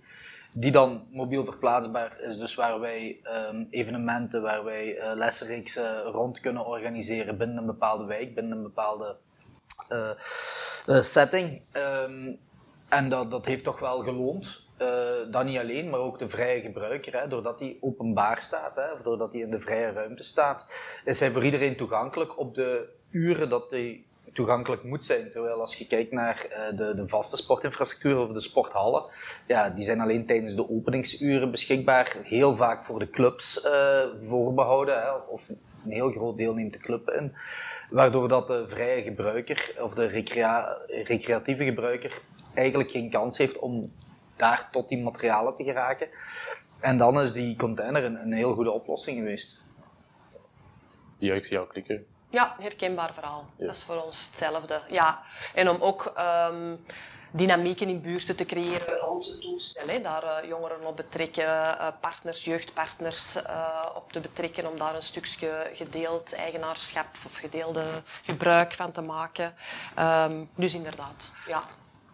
Die 0.59 0.71
dan 0.71 1.07
mobiel 1.11 1.45
verplaatsbaar 1.45 2.21
is, 2.21 2.39
dus 2.39 2.55
waar 2.55 2.81
wij 2.81 3.21
um, 3.25 3.67
evenementen, 3.71 4.43
waar 4.43 4.65
wij 4.65 5.15
lessenreeksen 5.15 6.03
rond 6.03 6.41
kunnen 6.41 6.67
organiseren 6.67 7.39
binnen 7.39 7.57
een 7.57 7.67
bepaalde 7.67 8.05
wijk, 8.05 8.35
binnen 8.35 8.57
een 8.57 8.63
bepaalde 8.63 9.17
setting. 10.85 11.63
Um, 11.73 12.39
en 12.89 13.09
dat, 13.09 13.31
dat 13.31 13.47
heeft 13.47 13.65
toch 13.65 13.79
wel 13.79 13.99
geloond. 13.99 14.65
Uh, 14.83 14.89
dat 15.31 15.45
niet 15.45 15.59
alleen, 15.59 15.91
maar 15.91 16.01
ook 16.01 16.19
de 16.19 16.29
vrije 16.29 16.61
gebruiker. 16.61 17.21
Hè, 17.21 17.29
doordat 17.29 17.61
hij 17.61 17.77
openbaar 17.81 18.43
staat, 18.43 18.77
hè, 18.77 18.93
of 18.93 19.03
doordat 19.03 19.33
hij 19.33 19.41
in 19.41 19.51
de 19.51 19.61
vrije 19.61 19.93
ruimte 19.93 20.25
staat, 20.25 20.67
is 21.05 21.21
hij 21.21 21.31
voor 21.31 21.45
iedereen 21.45 21.77
toegankelijk 21.77 22.39
op 22.39 22.55
de 22.55 22.89
uren 23.11 23.49
dat 23.49 23.71
hij 23.71 24.06
toegankelijk 24.37 24.85
moet 24.85 25.05
zijn. 25.05 25.31
Terwijl 25.31 25.61
als 25.61 25.77
je 25.77 25.87
kijkt 25.87 26.13
naar 26.13 26.47
uh, 26.51 26.79
de, 26.79 26.95
de, 26.95 27.09
vaste 27.09 27.37
sportinfrastructuur 27.37 28.19
of 28.19 28.29
de 28.29 28.41
sporthallen, 28.41 29.05
ja, 29.47 29.71
die 29.71 29.85
zijn 29.85 30.01
alleen 30.01 30.27
tijdens 30.27 30.55
de 30.55 30.71
openingsuren 30.71 31.51
beschikbaar. 31.51 32.17
Heel 32.23 32.57
vaak 32.57 32.85
voor 32.85 32.99
de 32.99 33.11
clubs 33.11 33.65
uh, 33.65 34.03
voorbehouden, 34.19 35.03
hè, 35.03 35.13
of, 35.13 35.27
of, 35.27 35.49
een 35.49 35.93
heel 35.93 36.11
groot 36.11 36.37
deel 36.37 36.55
neemt 36.55 36.73
de 36.73 36.79
club 36.79 37.11
in. 37.11 37.33
Waardoor 37.91 38.29
dat 38.29 38.47
de 38.47 38.69
vrije 38.69 39.03
gebruiker, 39.03 39.75
of 39.79 39.95
de 39.95 40.07
recrea 40.07 40.79
recreatieve 40.87 41.65
gebruiker, 41.65 42.21
eigenlijk 42.55 42.91
geen 42.91 43.11
kans 43.11 43.39
heeft 43.39 43.59
om 43.59 43.93
daar 44.37 44.69
tot 44.73 44.89
die 44.89 45.03
materialen 45.03 45.57
te 45.57 45.65
geraken. 45.65 46.09
En 46.81 46.99
dan 46.99 47.21
is 47.21 47.33
die 47.33 47.57
container 47.57 48.05
een, 48.05 48.21
een 48.21 48.33
heel 48.33 48.55
goede 48.55 48.71
oplossing 48.71 49.19
geweest. 49.19 49.63
Ik 51.19 51.45
zie 51.45 51.57
jou 51.57 51.69
klikken. 51.69 52.16
Ja, 52.31 52.57
herkenbaar 52.59 53.15
verhaal. 53.15 53.47
Dat 53.57 53.75
is 53.75 53.83
voor 53.83 54.03
ons 54.03 54.27
hetzelfde. 54.27 54.83
Ja. 54.91 55.23
En 55.55 55.69
om 55.69 55.81
ook 55.81 56.13
um, 56.51 56.87
dynamieken 57.31 57.89
in 57.89 58.01
buurten 58.01 58.37
te 58.37 58.45
creëren 58.45 58.99
rond 58.99 59.27
het 59.27 59.41
toestel. 59.41 59.89
Hè. 59.89 60.01
Daar 60.01 60.25
uh, 60.25 60.49
jongeren 60.49 60.87
op 60.87 60.97
betrekken, 60.97 61.45
uh, 61.45 61.87
partners, 62.01 62.45
jeugdpartners 62.45 63.37
uh, 63.37 63.87
op 63.95 64.13
te 64.13 64.21
betrekken 64.21 64.71
om 64.71 64.79
daar 64.79 64.95
een 64.95 65.03
stukje 65.03 65.71
gedeeld 65.73 66.35
eigenaarschap 66.35 67.07
of 67.27 67.37
gedeelde 67.37 67.85
gebruik 68.23 68.73
van 68.75 68.93
te 68.93 69.03
maken. 69.03 69.55
Um, 69.99 70.51
dus 70.55 70.75
inderdaad, 70.75 71.33
ja. 71.47 71.63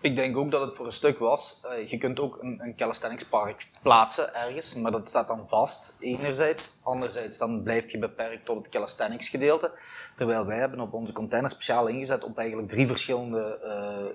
Ik 0.02 0.16
denk 0.16 0.36
ook 0.36 0.50
dat 0.50 0.60
het 0.60 0.74
voor 0.74 0.86
een 0.86 0.92
stuk 0.92 1.18
was. 1.18 1.60
Uh, 1.64 1.90
je 1.90 1.98
kunt 1.98 2.20
ook 2.20 2.42
een, 2.42 2.60
een 2.62 2.76
calisthenics 2.76 3.28
park 3.28 3.66
plaatsen 3.82 4.34
ergens, 4.34 4.74
maar 4.74 4.92
dat 4.92 5.08
staat 5.08 5.28
dan 5.28 5.48
vast, 5.48 5.96
enerzijds. 5.98 6.78
Anderzijds 6.82 7.38
dan 7.38 7.62
blijft 7.62 7.90
je 7.90 7.98
beperkt 7.98 8.44
tot 8.44 8.56
het 8.56 8.68
calisthenics 8.68 9.28
gedeelte. 9.28 9.72
Terwijl 10.16 10.46
wij 10.46 10.58
hebben 10.58 10.80
op 10.80 10.92
onze 10.92 11.12
container 11.12 11.50
speciaal 11.50 11.86
ingezet 11.86 12.24
op 12.24 12.38
eigenlijk 12.38 12.68
drie 12.68 12.86
verschillende 12.86 13.58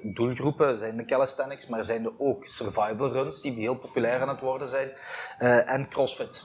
uh, 0.03 0.13
doelgroepen. 0.13 0.77
Zijn 0.77 0.97
de 0.97 1.05
calisthenics, 1.05 1.67
maar 1.67 1.83
zijn 1.83 2.05
er 2.05 2.13
ook 2.17 2.47
survival 2.47 3.11
runs, 3.11 3.41
die 3.41 3.53
heel 3.53 3.77
populair 3.77 4.21
aan 4.21 4.29
het 4.29 4.39
worden 4.39 4.67
zijn. 4.67 4.91
Uh, 5.39 5.71
en 5.71 5.89
crossfit 5.89 6.43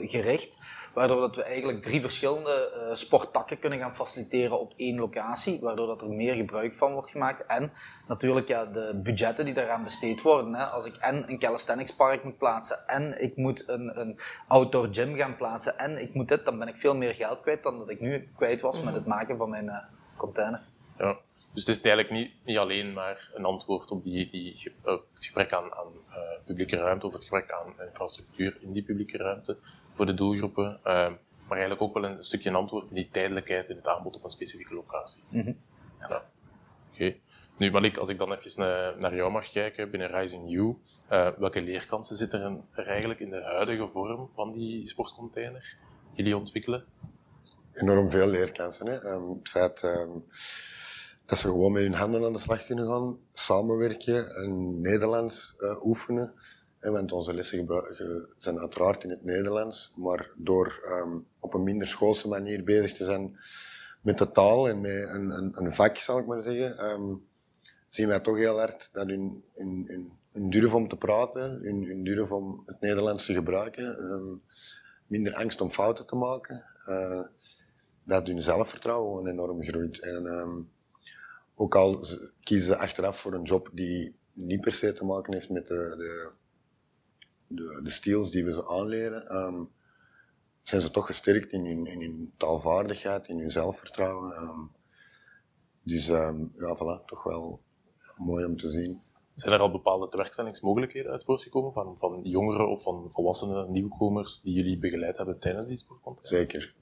gericht. 0.00 0.58
Waardoor 0.96 1.20
dat 1.20 1.36
we 1.36 1.42
eigenlijk 1.42 1.82
drie 1.82 2.00
verschillende 2.00 2.72
uh, 2.74 2.94
sporttakken 2.94 3.58
kunnen 3.58 3.78
gaan 3.78 3.94
faciliteren 3.94 4.60
op 4.60 4.72
één 4.76 4.98
locatie. 4.98 5.60
Waardoor 5.60 5.86
dat 5.86 6.02
er 6.02 6.08
meer 6.08 6.34
gebruik 6.34 6.74
van 6.74 6.92
wordt 6.92 7.10
gemaakt. 7.10 7.46
En 7.46 7.72
natuurlijk 8.08 8.48
ja, 8.48 8.64
de 8.64 9.00
budgetten 9.02 9.44
die 9.44 9.54
daaraan 9.54 9.84
besteed 9.84 10.22
worden. 10.22 10.54
Hè. 10.54 10.64
Als 10.64 10.84
ik 10.84 10.96
en 10.96 11.30
een 11.30 11.38
calisthenics 11.38 11.96
park 11.96 12.24
moet 12.24 12.38
plaatsen 12.38 12.86
en 12.86 13.22
ik 13.22 13.36
moet 13.36 13.68
een, 13.68 14.00
een 14.00 14.20
outdoor 14.48 14.88
gym 14.90 15.16
gaan 15.16 15.36
plaatsen 15.36 15.78
en 15.78 16.02
ik 16.02 16.14
moet 16.14 16.28
dit, 16.28 16.44
dan 16.44 16.58
ben 16.58 16.68
ik 16.68 16.76
veel 16.76 16.96
meer 16.96 17.14
geld 17.14 17.40
kwijt 17.40 17.62
dan 17.62 17.78
dat 17.78 17.90
ik 17.90 18.00
nu 18.00 18.28
kwijt 18.36 18.60
was 18.60 18.82
met 18.82 18.94
het 18.94 19.06
maken 19.06 19.36
van 19.36 19.50
mijn 19.50 19.66
uh, 19.66 19.76
container. 20.16 20.60
Ja. 20.98 21.16
Dus 21.56 21.66
het 21.66 21.76
is 21.76 21.82
eigenlijk 21.82 22.14
niet, 22.14 22.44
niet 22.44 22.58
alleen 22.58 22.92
maar 22.92 23.30
een 23.34 23.44
antwoord 23.44 23.90
op 23.90 24.02
die, 24.02 24.28
die, 24.28 24.72
uh, 24.84 24.92
het 25.14 25.24
gebrek 25.24 25.52
aan, 25.52 25.74
aan 25.74 25.92
uh, 26.08 26.16
publieke 26.44 26.76
ruimte 26.76 27.06
of 27.06 27.12
het 27.12 27.24
gebrek 27.24 27.52
aan 27.52 27.74
infrastructuur 27.86 28.56
in 28.60 28.72
die 28.72 28.82
publieke 28.82 29.16
ruimte 29.16 29.56
voor 29.92 30.06
de 30.06 30.14
doelgroepen, 30.14 30.66
uh, 30.66 30.82
maar 31.46 31.58
eigenlijk 31.58 31.82
ook 31.82 31.94
wel 31.94 32.04
een 32.04 32.24
stukje 32.24 32.48
een 32.48 32.56
antwoord 32.56 32.88
in 32.88 32.94
die 32.94 33.08
tijdelijkheid 33.08 33.68
in 33.68 33.76
het 33.76 33.88
aanbod 33.88 34.16
op 34.16 34.24
een 34.24 34.30
specifieke 34.30 34.74
locatie. 34.74 35.22
Mm 35.28 35.42
-hmm. 35.42 35.58
ja. 35.98 36.06
Oké. 36.06 36.22
Okay. 36.92 37.20
Nu 37.58 37.70
Malik, 37.70 37.96
als 37.96 38.08
ik 38.08 38.18
dan 38.18 38.32
even 38.32 38.60
naar, 38.60 38.98
naar 38.98 39.14
jou 39.14 39.30
mag 39.30 39.50
kijken 39.50 39.90
binnen 39.90 40.08
Rising 40.08 40.50
You, 40.50 40.76
welke 41.38 41.62
leerkansen 41.62 42.16
zitten 42.16 42.42
er, 42.42 42.80
er 42.82 42.86
eigenlijk 42.86 43.20
in 43.20 43.30
de 43.30 43.42
huidige 43.42 43.88
vorm 43.88 44.30
van 44.34 44.52
die 44.52 44.88
sportcontainer 44.88 45.76
jullie 46.12 46.36
ontwikkelen? 46.36 46.84
Enorm 47.72 48.10
veel 48.10 48.26
leerkansen. 48.26 48.86
Hè? 48.86 49.10
Um, 49.10 49.38
het 49.38 49.48
feit 49.48 49.82
um, 49.82 50.24
dat 51.26 51.38
ze 51.38 51.48
gewoon 51.48 51.72
met 51.72 51.82
hun 51.82 51.94
handen 51.94 52.24
aan 52.24 52.32
de 52.32 52.38
slag 52.38 52.66
kunnen 52.66 52.86
gaan, 52.86 53.18
samenwerken 53.32 54.34
en 54.34 54.80
Nederlands 54.80 55.56
uh, 55.60 55.84
oefenen. 55.84 56.34
want 56.80 57.12
onze 57.12 57.34
lessen 57.34 57.68
zijn 58.38 58.58
uiteraard 58.58 59.04
in 59.04 59.10
het 59.10 59.24
Nederlands, 59.24 59.94
maar 59.96 60.30
door 60.36 60.82
um, 61.04 61.26
op 61.40 61.54
een 61.54 61.62
minder 61.62 61.86
schoolse 61.86 62.28
manier 62.28 62.64
bezig 62.64 62.92
te 62.92 63.04
zijn 63.04 63.38
met 64.00 64.18
de 64.18 64.30
taal 64.30 64.68
en 64.68 64.80
met 64.80 65.08
een, 65.08 65.30
een, 65.30 65.52
een 65.60 65.72
vak, 65.72 65.96
zal 65.96 66.18
ik 66.18 66.26
maar 66.26 66.40
zeggen, 66.40 66.84
um, 66.84 67.26
zien 67.88 68.08
wij 68.08 68.20
toch 68.20 68.36
heel 68.36 68.58
hard 68.58 68.88
dat 68.92 69.06
hun, 69.06 69.44
hun, 69.54 70.50
durf 70.50 70.74
om 70.74 70.88
te 70.88 70.96
praten, 70.96 71.60
hun, 71.62 71.84
hun 71.84 72.04
durf 72.04 72.30
om 72.30 72.62
het 72.66 72.80
Nederlands 72.80 73.26
te 73.26 73.32
gebruiken, 73.32 74.04
um, 74.04 74.42
minder 75.06 75.34
angst 75.34 75.60
om 75.60 75.70
fouten 75.70 76.06
te 76.06 76.16
maken, 76.16 76.64
uh, 76.88 77.20
dat 78.04 78.26
hun 78.26 78.42
zelfvertrouwen 78.42 79.26
enorm 79.26 79.62
groeit. 79.62 80.00
En, 80.00 80.26
ook 81.58 81.74
al 81.74 82.04
kiezen 82.40 82.66
ze 82.66 82.76
achteraf 82.76 83.20
voor 83.20 83.32
een 83.32 83.42
job 83.42 83.70
die 83.72 84.16
niet 84.32 84.60
per 84.60 84.72
se 84.72 84.92
te 84.92 85.04
maken 85.04 85.32
heeft 85.32 85.50
met 85.50 85.66
de, 85.66 85.94
de, 85.96 86.32
de, 87.46 87.80
de 87.82 87.90
skills 87.90 88.30
die 88.30 88.44
we 88.44 88.52
ze 88.52 88.68
aanleren, 88.68 89.36
um, 89.36 89.70
zijn 90.62 90.80
ze 90.80 90.90
toch 90.90 91.06
gesterkt 91.06 91.52
in 91.52 91.66
hun, 91.66 91.86
in 91.86 92.00
hun 92.00 92.32
taalvaardigheid, 92.36 93.28
in 93.28 93.38
hun 93.38 93.50
zelfvertrouwen. 93.50 94.42
Um, 94.42 94.70
dus 95.82 96.08
um, 96.08 96.52
ja, 96.58 96.76
voilà, 96.76 97.04
toch 97.04 97.22
wel 97.22 97.62
mooi 98.16 98.44
om 98.44 98.56
te 98.56 98.70
zien. 98.70 99.02
Zijn 99.34 99.54
er 99.54 99.60
al 99.60 99.70
bepaalde 99.70 100.08
tewerkstellingsmogelijkheden 100.08 101.12
uit 101.12 101.24
voortgekomen 101.24 101.72
van, 101.72 101.98
van 101.98 102.20
jongeren 102.22 102.68
of 102.68 102.82
van 102.82 103.10
volwassenen 103.10 103.70
nieuwkomers 103.70 104.40
die 104.40 104.54
jullie 104.54 104.78
begeleid 104.78 105.16
hebben 105.16 105.38
tijdens 105.38 105.66
die 105.66 105.76
sportcontext? 105.76 106.32
Zeker 106.32 106.74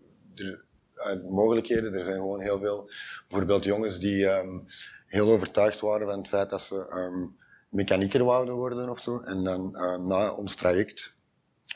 mogelijkheden. 1.31 1.95
Er 1.95 2.05
zijn 2.05 2.17
gewoon 2.17 2.41
heel 2.41 2.59
veel, 2.59 2.91
bijvoorbeeld 3.29 3.65
jongens 3.65 3.99
die 3.99 4.27
um, 4.27 4.65
heel 5.07 5.31
overtuigd 5.31 5.81
waren 5.81 6.07
van 6.07 6.19
het 6.19 6.29
feit 6.29 6.51
dat 6.51 6.61
ze 6.61 6.93
um, 6.97 7.37
mechanieker 7.69 8.25
wouden 8.25 8.55
worden 8.55 8.89
of 8.89 8.99
zo. 8.99 9.21
En 9.21 9.45
dan 9.45 9.71
uh, 9.73 9.99
na 9.99 10.33
ons 10.33 10.55
traject 10.55 11.19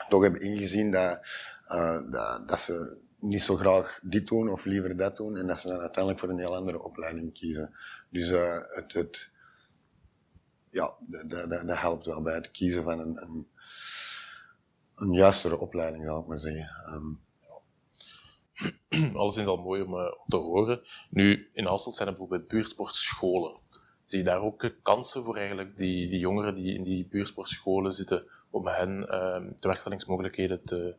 toch 0.09 0.21
hebben 0.21 0.41
ingezien 0.41 0.91
dat, 0.91 1.19
uh, 1.71 2.11
dat, 2.11 2.47
dat, 2.47 2.59
ze 2.59 2.97
niet 3.19 3.41
zo 3.41 3.55
graag 3.55 3.99
dit 4.03 4.27
doen 4.27 4.49
of 4.49 4.65
liever 4.65 4.97
dat 4.97 5.17
doen. 5.17 5.37
En 5.37 5.47
dat 5.47 5.59
ze 5.59 5.67
dan 5.67 5.79
uiteindelijk 5.79 6.19
voor 6.19 6.29
een 6.29 6.39
heel 6.39 6.55
andere 6.55 6.83
opleiding 6.83 7.33
kiezen. 7.33 7.75
Dus 8.09 8.27
het, 8.69 8.93
het, 8.93 9.31
ja, 10.69 10.93
dat, 10.99 11.49
dat, 11.49 11.79
helpt 11.79 12.05
wel 12.05 12.21
bij 12.21 12.35
het 12.35 12.51
kiezen 12.51 12.83
van 12.83 12.99
een, 12.99 13.21
een, 13.21 13.47
een 14.95 15.11
juistere 15.11 15.57
opleiding, 15.57 16.05
zal 16.05 16.19
ik 16.19 16.27
maar 16.27 16.39
zeggen. 16.39 17.19
Alles 19.13 19.37
is 19.37 19.45
al 19.45 19.57
mooi 19.57 19.81
om, 19.81 19.93
uh, 19.93 20.11
te 20.27 20.37
horen. 20.37 20.81
Nu, 21.09 21.49
in 21.53 21.65
Hasselt 21.65 21.95
zijn 21.95 22.07
er 22.07 22.13
bijvoorbeeld 22.13 22.47
buurtsportscholen. 22.47 23.59
Zie 24.05 24.19
je 24.19 24.25
daar 24.25 24.41
ook 24.41 24.71
kansen 24.81 25.23
voor 25.23 25.35
eigenlijk 25.35 25.77
die, 25.77 26.09
die 26.09 26.19
jongeren 26.19 26.55
die 26.55 26.73
in 26.73 26.83
die 26.83 27.07
buurtsportscholen 27.07 27.91
zitten, 27.91 28.25
om 28.51 28.67
hen 28.67 29.07
uh, 29.09 29.51
tewerkstellingsmogelijkheden 29.59 30.63
te, 30.63 30.95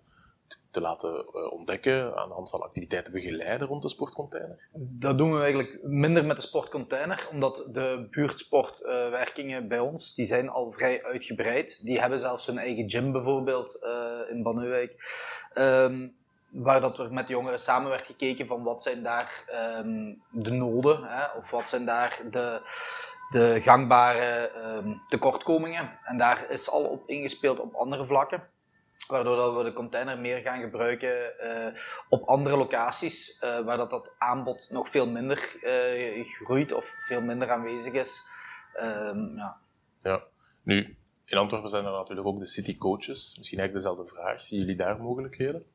te 0.71 0.81
laten 0.81 1.11
uh, 1.11 1.53
ontdekken, 1.53 2.17
aan 2.17 2.29
de 2.29 2.35
hand 2.35 2.51
van 2.51 2.61
activiteiten 2.61 3.13
begeleiden 3.13 3.67
rond 3.67 3.83
de 3.83 3.89
sportcontainer? 3.89 4.69
Dat 4.75 5.19
doen 5.19 5.33
we 5.33 5.41
eigenlijk 5.41 5.79
minder 5.83 6.25
met 6.25 6.37
de 6.37 6.43
sportcontainer, 6.43 7.29
omdat 7.33 7.67
de 7.73 8.07
buurtsportwerkingen 8.11 9.69
bij 9.69 9.81
ons, 9.81 10.15
die 10.15 10.27
zijn 10.27 10.49
al 10.49 10.73
vrij 10.73 11.03
uitgebreid. 11.03 11.85
Die 11.85 12.01
hebben 12.01 12.19
zelfs 12.19 12.47
hun 12.47 12.59
eigen 12.59 12.91
gym 12.91 13.13
bijvoorbeeld 13.13 13.79
in 14.31 14.43
Bannuwijk. 14.43 15.05
Um, 15.59 16.19
waar 16.51 16.81
dat 16.81 16.99
er 16.99 17.13
met 17.13 17.29
jongeren 17.29 17.59
samen 17.59 17.91
werd 17.91 18.07
gekeken 18.07 18.47
van 18.47 18.63
wat 18.63 18.83
zijn 18.83 19.03
daar 19.03 19.45
um, 19.79 20.23
de 20.31 20.51
noden, 20.51 21.03
hè, 21.05 21.25
of 21.37 21.51
wat 21.51 21.69
zijn 21.69 21.85
daar 21.85 22.21
de, 22.31 22.61
de 23.31 23.61
gangbare 23.63 24.51
um, 24.57 25.03
tekortkomingen. 25.09 25.99
En 26.03 26.19
daar 26.19 26.51
is 26.51 26.71
al 26.71 26.85
op 26.85 27.09
ingespeeld 27.09 27.61
op 27.61 27.75
andere 27.75 28.05
vlakken. 28.05 28.49
Waardoor 29.07 29.37
dat 29.37 29.57
we 29.57 29.65
de 29.65 29.73
container 29.73 30.19
meer 30.19 30.41
gaan 30.41 30.61
gebruiken 30.61 31.33
uh, 31.41 31.81
op 32.09 32.29
andere 32.29 32.57
locaties, 32.57 33.43
uh, 33.45 33.61
waar 33.61 33.77
dat, 33.77 33.91
dat 33.91 34.13
aanbod 34.19 34.67
nog 34.71 34.89
veel 34.89 35.07
minder 35.07 35.55
uh, 35.63 36.27
groeit 36.27 36.73
of 36.73 36.95
veel 37.07 37.21
minder 37.21 37.51
aanwezig 37.51 37.93
is. 37.93 38.29
Um, 38.83 39.37
ja. 39.37 39.61
ja, 39.99 40.23
nu 40.63 40.99
in 41.25 41.39
Antwerpen 41.39 41.71
zijn 41.71 41.85
er 41.85 41.93
natuurlijk 41.93 42.27
ook 42.27 42.39
de 42.39 42.47
city 42.47 42.79
coaches. 42.79 43.35
Misschien 43.37 43.59
eigenlijk 43.59 43.73
dezelfde 43.73 44.15
vraag. 44.15 44.41
Zien 44.41 44.59
jullie 44.59 44.77
daar 44.77 45.01
mogelijkheden? 45.01 45.67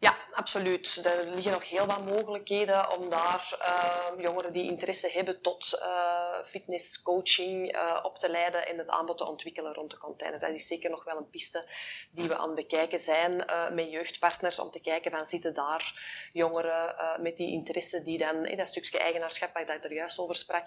Ja, 0.00 0.16
absoluut. 0.32 1.00
Er 1.04 1.26
liggen 1.26 1.52
nog 1.52 1.68
heel 1.68 1.86
wat 1.86 2.04
mogelijkheden 2.04 2.98
om 2.98 3.10
daar 3.10 3.58
uh, 3.60 4.22
jongeren 4.24 4.52
die 4.52 4.64
interesse 4.64 5.10
hebben 5.10 5.40
tot 5.40 5.78
uh, 5.82 6.44
fitnesscoaching 6.44 7.76
uh, 7.76 8.00
op 8.02 8.18
te 8.18 8.30
leiden 8.30 8.66
en 8.66 8.78
het 8.78 8.90
aanbod 8.90 9.18
te 9.18 9.26
ontwikkelen 9.26 9.74
rond 9.74 9.90
de 9.90 9.98
container. 9.98 10.40
Dat 10.40 10.50
is 10.50 10.66
zeker 10.66 10.90
nog 10.90 11.04
wel 11.04 11.16
een 11.16 11.30
piste 11.30 11.70
die 12.10 12.28
we 12.28 12.36
aan 12.36 12.46
het 12.46 12.54
bekijken 12.54 12.98
zijn 12.98 13.36
met 13.74 13.90
jeugdpartners 13.90 14.58
om 14.58 14.70
te 14.70 14.80
kijken 14.80 15.10
van 15.10 15.26
zitten 15.26 15.54
daar 15.54 15.92
jongeren 16.32 16.94
met 17.22 17.36
die 17.36 17.52
interesse 17.52 18.02
die 18.02 18.18
dan 18.18 18.46
in 18.46 18.56
dat 18.56 18.68
stukje 18.68 18.98
eigenaarschap 18.98 19.52
waar 19.52 19.76
ik 19.76 19.84
er 19.84 19.92
juist 19.92 20.18
over 20.18 20.34
sprak, 20.34 20.66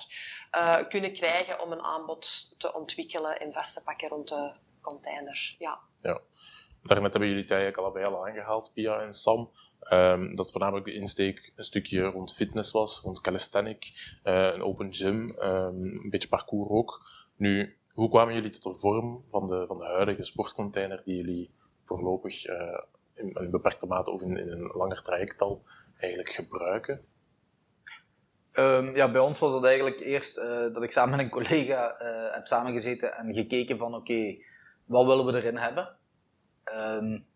kunnen 0.89 1.13
krijgen 1.13 1.61
om 1.61 1.71
een 1.71 1.81
aanbod 1.81 2.55
te 2.57 2.73
ontwikkelen 2.73 3.39
en 3.39 3.53
vast 3.53 3.73
te 3.73 3.83
pakken 3.83 4.09
rond 4.09 4.27
de 4.27 4.53
container. 4.81 5.55
Ja. 5.59 5.79
ja. 5.97 6.21
Daarnet 6.83 7.11
hebben 7.11 7.29
jullie 7.29 7.43
het 7.43 7.51
eigenlijk 7.51 7.81
allebei 7.81 8.05
al 8.05 8.27
aangehaald, 8.27 8.71
Pia 8.73 9.01
en 9.01 9.13
Sam. 9.13 9.51
Um, 9.91 10.35
dat 10.35 10.51
voornamelijk 10.51 10.85
de 10.85 10.93
insteek 10.93 11.51
een 11.55 11.63
stukje 11.63 12.01
rond 12.01 12.33
fitness 12.33 12.71
was, 12.71 12.99
rond 12.99 13.21
calisthenic, 13.21 13.85
uh, 14.23 14.53
een 14.53 14.61
open 14.61 14.93
gym, 14.93 15.29
um, 15.29 15.81
een 15.81 16.09
beetje 16.09 16.27
parcours 16.27 16.69
ook. 16.69 17.01
Nu, 17.35 17.77
hoe 17.93 18.09
kwamen 18.09 18.33
jullie 18.33 18.49
tot 18.49 18.63
de 18.63 18.79
vorm 18.79 19.23
van 19.27 19.47
de, 19.47 19.63
van 19.67 19.77
de 19.77 19.85
huidige 19.85 20.23
sportcontainer 20.23 21.01
die 21.05 21.15
jullie 21.15 21.51
voorlopig 21.83 22.47
uh, 22.47 22.79
in, 23.13 23.33
in, 23.33 23.51
beperkte 23.51 23.87
mate 23.87 24.11
of 24.11 24.21
in, 24.21 24.37
een 24.37 24.71
langer 24.73 25.01
traject 25.01 25.41
al 25.41 25.63
eigenlijk 25.97 26.33
gebruiken? 26.33 27.05
Um, 28.53 28.95
ja, 28.95 29.11
bij 29.11 29.21
ons 29.21 29.39
was 29.39 29.51
dat 29.51 29.65
eigenlijk 29.65 29.99
eerst 29.99 30.37
uh, 30.37 30.43
dat 30.43 30.83
ik 30.83 30.91
samen 30.91 31.15
met 31.15 31.25
een 31.25 31.31
collega 31.31 31.95
heb 32.31 32.47
samengezeten 32.47 33.13
en 33.13 33.33
gekeken 33.33 33.77
van 33.77 33.95
oké, 33.95 34.37
wat 34.85 35.05
willen 35.05 35.25
we 35.25 35.35
erin 35.35 35.57
hebben? 35.57 35.99
Um, 36.75 37.29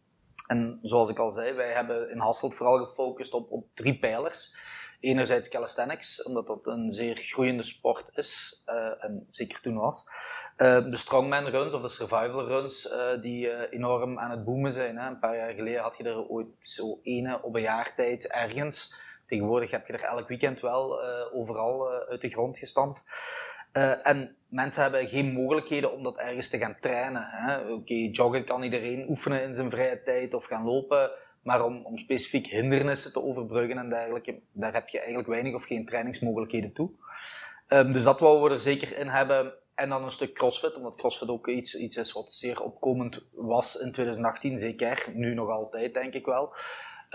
en 0.48 0.80
zoals 0.82 1.10
ik 1.10 1.20
al 1.20 1.32
zei, 1.32 1.54
wij 1.54 1.72
hebben 1.72 2.10
in 2.10 2.20
Hasselt 2.20 2.56
vooral 2.56 2.86
gefocust 2.86 3.34
op, 3.34 3.52
op 3.52 3.68
drie 3.74 4.00
pijlers. 4.00 4.58
Enerzijds 5.00 5.50
calisthenics, 5.50 6.24
omdat 6.24 6.48
dat 6.48 6.68
een 6.68 6.92
zeer 6.92 7.16
groeiende 7.16 7.64
sport 7.64 8.18
is, 8.18 8.64
uh, 8.66 9.04
en 9.04 9.26
zeker 9.30 9.62
toen 9.62 9.76
was. 9.76 10.06
Uh, 10.58 10.84
de 10.90 10.98
strongman 10.98 11.46
runs 11.46 11.74
of 11.74 11.82
de 11.82 11.88
survival 11.88 12.46
runs, 12.46 12.92
uh, 12.92 13.22
die 13.22 13.70
enorm 13.70 14.20
aan 14.20 14.32
het 14.32 14.46
boomen 14.46 14.72
zijn. 14.72 14.98
Hè. 14.98 15.08
Een 15.08 15.20
paar 15.20 15.38
jaar 15.38 15.54
geleden 15.54 15.82
had 15.82 15.98
je 15.98 16.04
er 16.04 16.28
ooit 16.28 16.48
zo 16.60 17.00
ene 17.04 17.42
op 17.42 17.56
een 17.56 17.62
jaar 17.62 17.96
tijd 17.96 18.28
ergens. 18.28 18.96
Tegenwoordig 19.28 19.72
heb 19.72 19.88
je 19.88 19.94
er 19.94 20.04
elk 20.04 20.28
weekend 20.28 20.60
wel 20.60 21.04
overal 21.34 21.90
uit 21.90 22.22
de 22.22 22.30
grond 22.30 22.58
gestampt. 22.58 23.04
Uh, 23.78 24.08
en 24.08 24.36
mensen 24.48 24.82
hebben 24.82 25.08
geen 25.08 25.34
mogelijkheden 25.34 25.94
om 25.94 26.04
dat 26.04 26.18
ergens 26.18 26.50
te 26.50 26.58
gaan 26.58 26.78
trainen. 26.82 27.30
Oké, 27.72 27.94
joggen 28.12 28.46
kan 28.46 28.64
iedereen 28.64 29.10
oefenen 29.10 29.44
in 29.44 29.54
zijn 29.54 29.70
vrije 29.70 30.04
tijd 30.04 30.34
of 30.34 30.46
gaan 30.46 30.66
lopen. 30.66 31.12
Maar 31.44 31.66
om, 31.66 31.86
om 31.86 31.98
specifiek 31.98 32.48
hindernissen 32.48 33.12
te 33.14 33.24
overbruggen 33.24 33.78
en 33.78 33.90
dergelijke, 33.90 34.42
daar 34.52 34.74
heb 34.74 34.88
je 34.88 34.98
eigenlijk 34.98 35.28
weinig 35.28 35.54
of 35.54 35.64
geen 35.64 35.86
trainingsmogelijkheden 35.86 36.74
toe. 36.74 36.92
Um, 37.68 37.92
dus 37.92 38.04
dat 38.04 38.20
wouden 38.20 38.48
we 38.48 38.54
er 38.54 38.60
zeker 38.60 38.98
in 38.98 39.08
hebben. 39.08 39.54
En 39.76 39.90
dan 39.90 40.04
een 40.04 40.12
stuk 40.12 40.34
crossfit, 40.34 40.76
omdat 40.76 40.96
crossfit 40.96 41.30
ook 41.30 41.48
iets, 41.48 41.76
iets 41.76 41.98
is 41.98 42.12
wat 42.12 42.34
zeer 42.34 42.62
opkomend 42.62 43.26
was 43.34 43.76
in 43.76 43.92
2018, 43.92 44.58
zeker. 44.58 45.06
Nu 45.14 45.34
nog 45.34 45.50
altijd, 45.50 45.94
denk 45.94 46.14
ik 46.14 46.26
wel. 46.26 46.56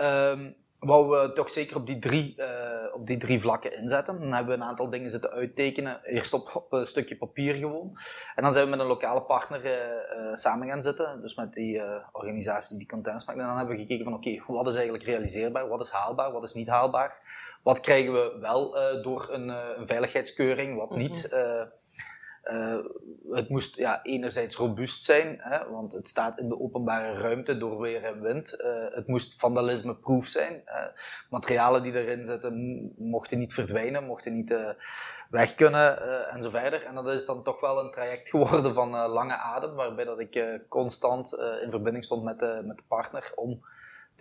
Um, 0.01 0.55
wou 0.81 1.09
we 1.09 1.33
toch 1.33 1.49
zeker 1.49 1.75
op 1.75 1.87
die, 1.87 1.99
drie, 1.99 2.33
uh, 2.37 2.93
op 2.93 3.07
die 3.07 3.17
drie 3.17 3.39
vlakken 3.39 3.77
inzetten. 3.77 4.19
Dan 4.19 4.33
hebben 4.33 4.57
we 4.57 4.61
een 4.63 4.69
aantal 4.69 4.89
dingen 4.89 5.09
zitten 5.09 5.29
uittekenen. 5.29 6.03
Eerst 6.03 6.33
op, 6.33 6.51
op 6.53 6.73
een 6.73 6.85
stukje 6.85 7.17
papier 7.17 7.55
gewoon. 7.55 7.97
En 8.35 8.43
dan 8.43 8.53
zijn 8.53 8.63
we 8.65 8.71
met 8.71 8.79
een 8.79 8.85
lokale 8.85 9.21
partner 9.21 9.65
uh, 9.65 9.71
uh, 9.71 10.35
samen 10.35 10.67
gaan 10.67 10.81
zitten. 10.81 11.21
Dus 11.21 11.35
met 11.35 11.53
die 11.53 11.81
organisatie 12.11 12.77
die 12.77 12.87
containers 12.87 13.25
maakt. 13.25 13.39
En 13.39 13.45
dan 13.45 13.57
hebben 13.57 13.75
we 13.75 13.81
gekeken 13.81 14.03
van 14.03 14.13
oké, 14.13 14.29
okay, 14.29 14.55
wat 14.55 14.67
is 14.67 14.73
eigenlijk 14.73 15.03
realiseerbaar? 15.03 15.67
Wat 15.67 15.81
is 15.81 15.89
haalbaar? 15.89 16.31
Wat 16.31 16.43
is 16.43 16.53
niet 16.53 16.67
haalbaar? 16.67 17.17
Wat 17.63 17.79
krijgen 17.79 18.13
we 18.13 18.37
wel 18.39 18.71
door 19.01 19.27
een, 19.31 19.47
een, 19.49 19.87
veiligheidskeuring? 19.87 20.77
Wat 20.77 20.95
niet? 20.95 21.29
Mm 21.31 21.39
-hmm. 21.39 21.79
Uh, 22.43 22.79
het 23.29 23.49
moest 23.49 23.75
ja, 23.75 24.03
enerzijds 24.03 24.55
robuust 24.55 25.03
zijn, 25.03 25.37
hè, 25.39 25.69
want 25.69 25.93
het 25.93 26.07
staat 26.07 26.39
in 26.39 26.49
de 26.49 26.59
openbare 26.59 27.21
ruimte 27.21 27.57
door 27.57 27.79
weer 27.79 28.03
en 28.03 28.21
wind. 28.21 28.55
Uh, 28.59 28.95
het 28.95 29.07
moest 29.07 29.39
vandalisme-proof 29.39 30.27
zijn. 30.27 30.63
Materialen 31.29 31.83
die 31.83 31.93
erin 31.93 32.25
zitten 32.25 32.93
mochten 32.97 33.39
niet 33.39 33.53
verdwijnen, 33.53 34.05
mochten 34.05 34.33
niet 34.33 34.75
weg 35.29 35.55
kunnen 35.55 36.01
en 36.29 36.41
zo 36.41 36.49
verder. 36.49 36.83
En 36.83 36.95
dat 36.95 37.09
is 37.09 37.25
dan 37.25 37.43
toch 37.43 37.59
wel 37.59 37.79
een 37.79 37.91
traject 37.91 38.29
geworden 38.33 38.73
van 38.73 38.89
lange 38.89 39.35
adem, 39.35 39.75
waarbij 39.75 40.05
dat 40.05 40.19
ik 40.19 40.61
constant 40.69 41.33
in 41.61 41.69
verbinding 41.69 42.03
stond 42.03 42.23
met 42.23 42.39
de, 42.39 42.61
met 42.65 42.77
de 42.77 42.83
partner 42.87 43.31
om 43.35 43.61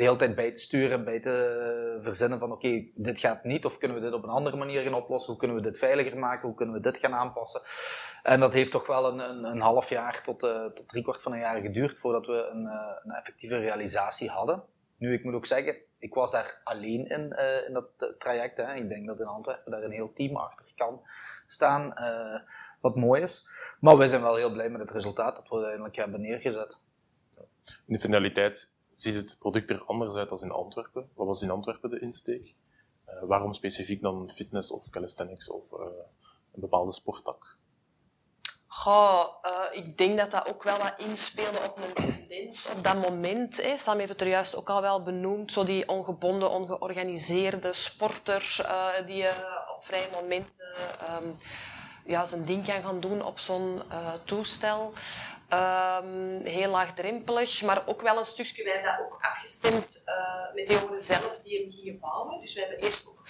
de 0.01 0.07
hele 0.07 0.19
tijd 0.19 0.35
bij 0.35 0.53
te 0.53 0.59
sturen, 0.59 1.05
bij 1.05 1.21
te 1.21 1.99
verzinnen 2.01 2.39
van 2.39 2.53
oké, 2.53 2.85
dit 2.95 3.19
gaat 3.19 3.45
niet, 3.45 3.65
of 3.65 3.79
kunnen 3.79 3.97
we 3.97 4.03
dit 4.03 4.13
op 4.13 4.23
een 4.23 4.29
andere 4.29 4.57
manier 4.57 4.83
gaan 4.83 4.95
oplossen, 4.95 5.31
hoe 5.31 5.39
kunnen 5.41 5.57
we 5.57 5.63
dit 5.63 5.79
veiliger 5.79 6.19
maken, 6.19 6.49
hoe 6.49 6.57
kunnen 6.57 6.75
we 6.75 6.81
dit 6.81 6.97
gaan 6.97 7.15
aanpassen. 7.15 7.61
En 8.23 8.41
dat 8.41 8.53
heeft 8.53 8.71
toch 8.71 8.87
wel 8.87 9.13
een, 9.13 9.19
een, 9.19 9.45
een 9.45 9.61
half 9.61 9.89
jaar 9.89 10.23
tot, 10.23 10.43
uh, 10.43 10.65
tot 10.65 10.89
driekwart 10.89 11.23
van 11.23 11.33
een 11.33 11.39
jaar 11.39 11.61
geduurd 11.61 11.99
voordat 11.99 12.27
we 12.27 12.49
een, 12.53 12.63
uh, 12.63 12.73
een 13.05 13.11
effectieve 13.11 13.59
realisatie 13.59 14.29
hadden. 14.29 14.63
Nu, 14.97 15.13
ik 15.13 15.25
moet 15.25 15.35
ook 15.35 15.47
zeggen, 15.47 15.77
ik 15.99 16.15
was 16.15 16.33
daar 16.33 16.61
alleen 16.65 17.07
in, 17.07 17.37
uh, 17.39 17.67
in 17.67 17.73
dat 17.73 18.15
traject. 18.19 18.57
Hè. 18.57 18.75
Ik 18.75 18.89
denk 18.89 19.07
dat 19.07 19.21
in 19.21 19.27
Antwerpen 19.27 19.71
daar 19.71 19.83
een 19.83 19.91
heel 19.91 20.13
team 20.13 20.37
achter 20.37 20.67
kan 20.77 21.01
staan, 21.47 21.95
wat 22.81 22.97
mooi 22.97 23.23
is. 23.23 23.49
Maar 23.81 23.97
wij 23.97 24.09
zijn 24.09 24.23
wel 24.23 24.37
heel 24.37 24.53
blij 24.53 24.71
met 24.71 24.81
het 24.81 24.91
resultaat 24.91 25.37
dat 25.37 25.49
we 25.49 25.55
uiteindelijk 25.55 25.97
hebben 25.97 26.21
neergezet. 26.21 26.77
De 27.87 27.99
finaliteit 27.99 28.79
ziet 28.93 29.15
het 29.15 29.37
product 29.39 29.71
er 29.71 29.85
anders 29.85 30.15
uit 30.15 30.29
dan 30.29 30.43
in 30.43 30.51
Antwerpen. 30.51 31.09
Wat 31.15 31.27
was 31.27 31.43
in 31.43 31.51
Antwerpen 31.51 31.91
de 31.91 32.01
insteek? 32.01 32.55
waarom 33.21 33.53
specifiek 33.53 34.03
dan 34.03 34.31
fitness 34.31 34.71
of 34.71 34.91
calisthenics 34.91 35.51
of 35.51 35.73
een 35.73 36.61
bepaalde 36.61 36.93
sporttak? 36.93 37.57
Goh, 38.67 39.27
uh, 39.43 39.63
ik 39.73 39.99
denk 39.99 40.19
dat 40.19 40.31
dat 40.31 40.49
ook 40.49 40.63
wel 40.63 40.79
wat 40.79 40.95
inspeelde 40.99 41.59
op 41.59 41.77
een 41.77 41.93
tendens 41.95 42.67
op 42.67 42.85
dat 42.85 43.11
moment. 43.11 43.63
Hè. 43.63 43.77
Sam 43.77 43.99
heeft 43.99 44.09
het 44.09 44.21
er 44.21 44.29
juist 44.29 44.57
ook 44.57 44.71
al 44.71 44.81
wel 44.81 45.03
benoemd. 45.03 45.53
Zo 45.53 45.65
die 45.65 45.89
ongebonden, 45.89 46.51
ongeorganiseerde 46.51 47.73
sporter 47.73 48.67
die 49.07 49.23
uh, 49.23 49.31
op 49.77 49.85
vrije 49.85 50.09
momenten 50.13 50.67
um, 51.23 51.37
ja, 52.05 52.25
zijn 52.25 52.45
ding 52.45 52.67
kan 52.67 52.83
gaan 52.83 53.01
doen 53.01 53.25
op 53.25 53.39
zo'n 53.39 53.83
toestel. 54.25 54.93
Um, 55.53 56.41
heel 56.45 56.71
laagdrempelig, 56.71 57.63
maar 57.63 57.83
ook 57.87 58.03
wel 58.03 58.19
een 58.19 58.25
stukje, 58.25 58.65
wij 58.65 58.73
hebben 58.73 58.93
dat 58.93 59.01
ook 59.07 59.19
afgestemd 59.21 60.05
met 60.55 60.67
de 60.67 60.73
jongeren 60.73 61.03
zelf 61.03 61.41
die 61.45 61.61
hem 61.61 61.71
gingen 61.71 61.99
bouwen. 61.99 62.41
Dus 62.41 62.55
we 62.55 62.61
hebben 62.61 62.79
eerst 62.79 63.09
ook 63.09 63.27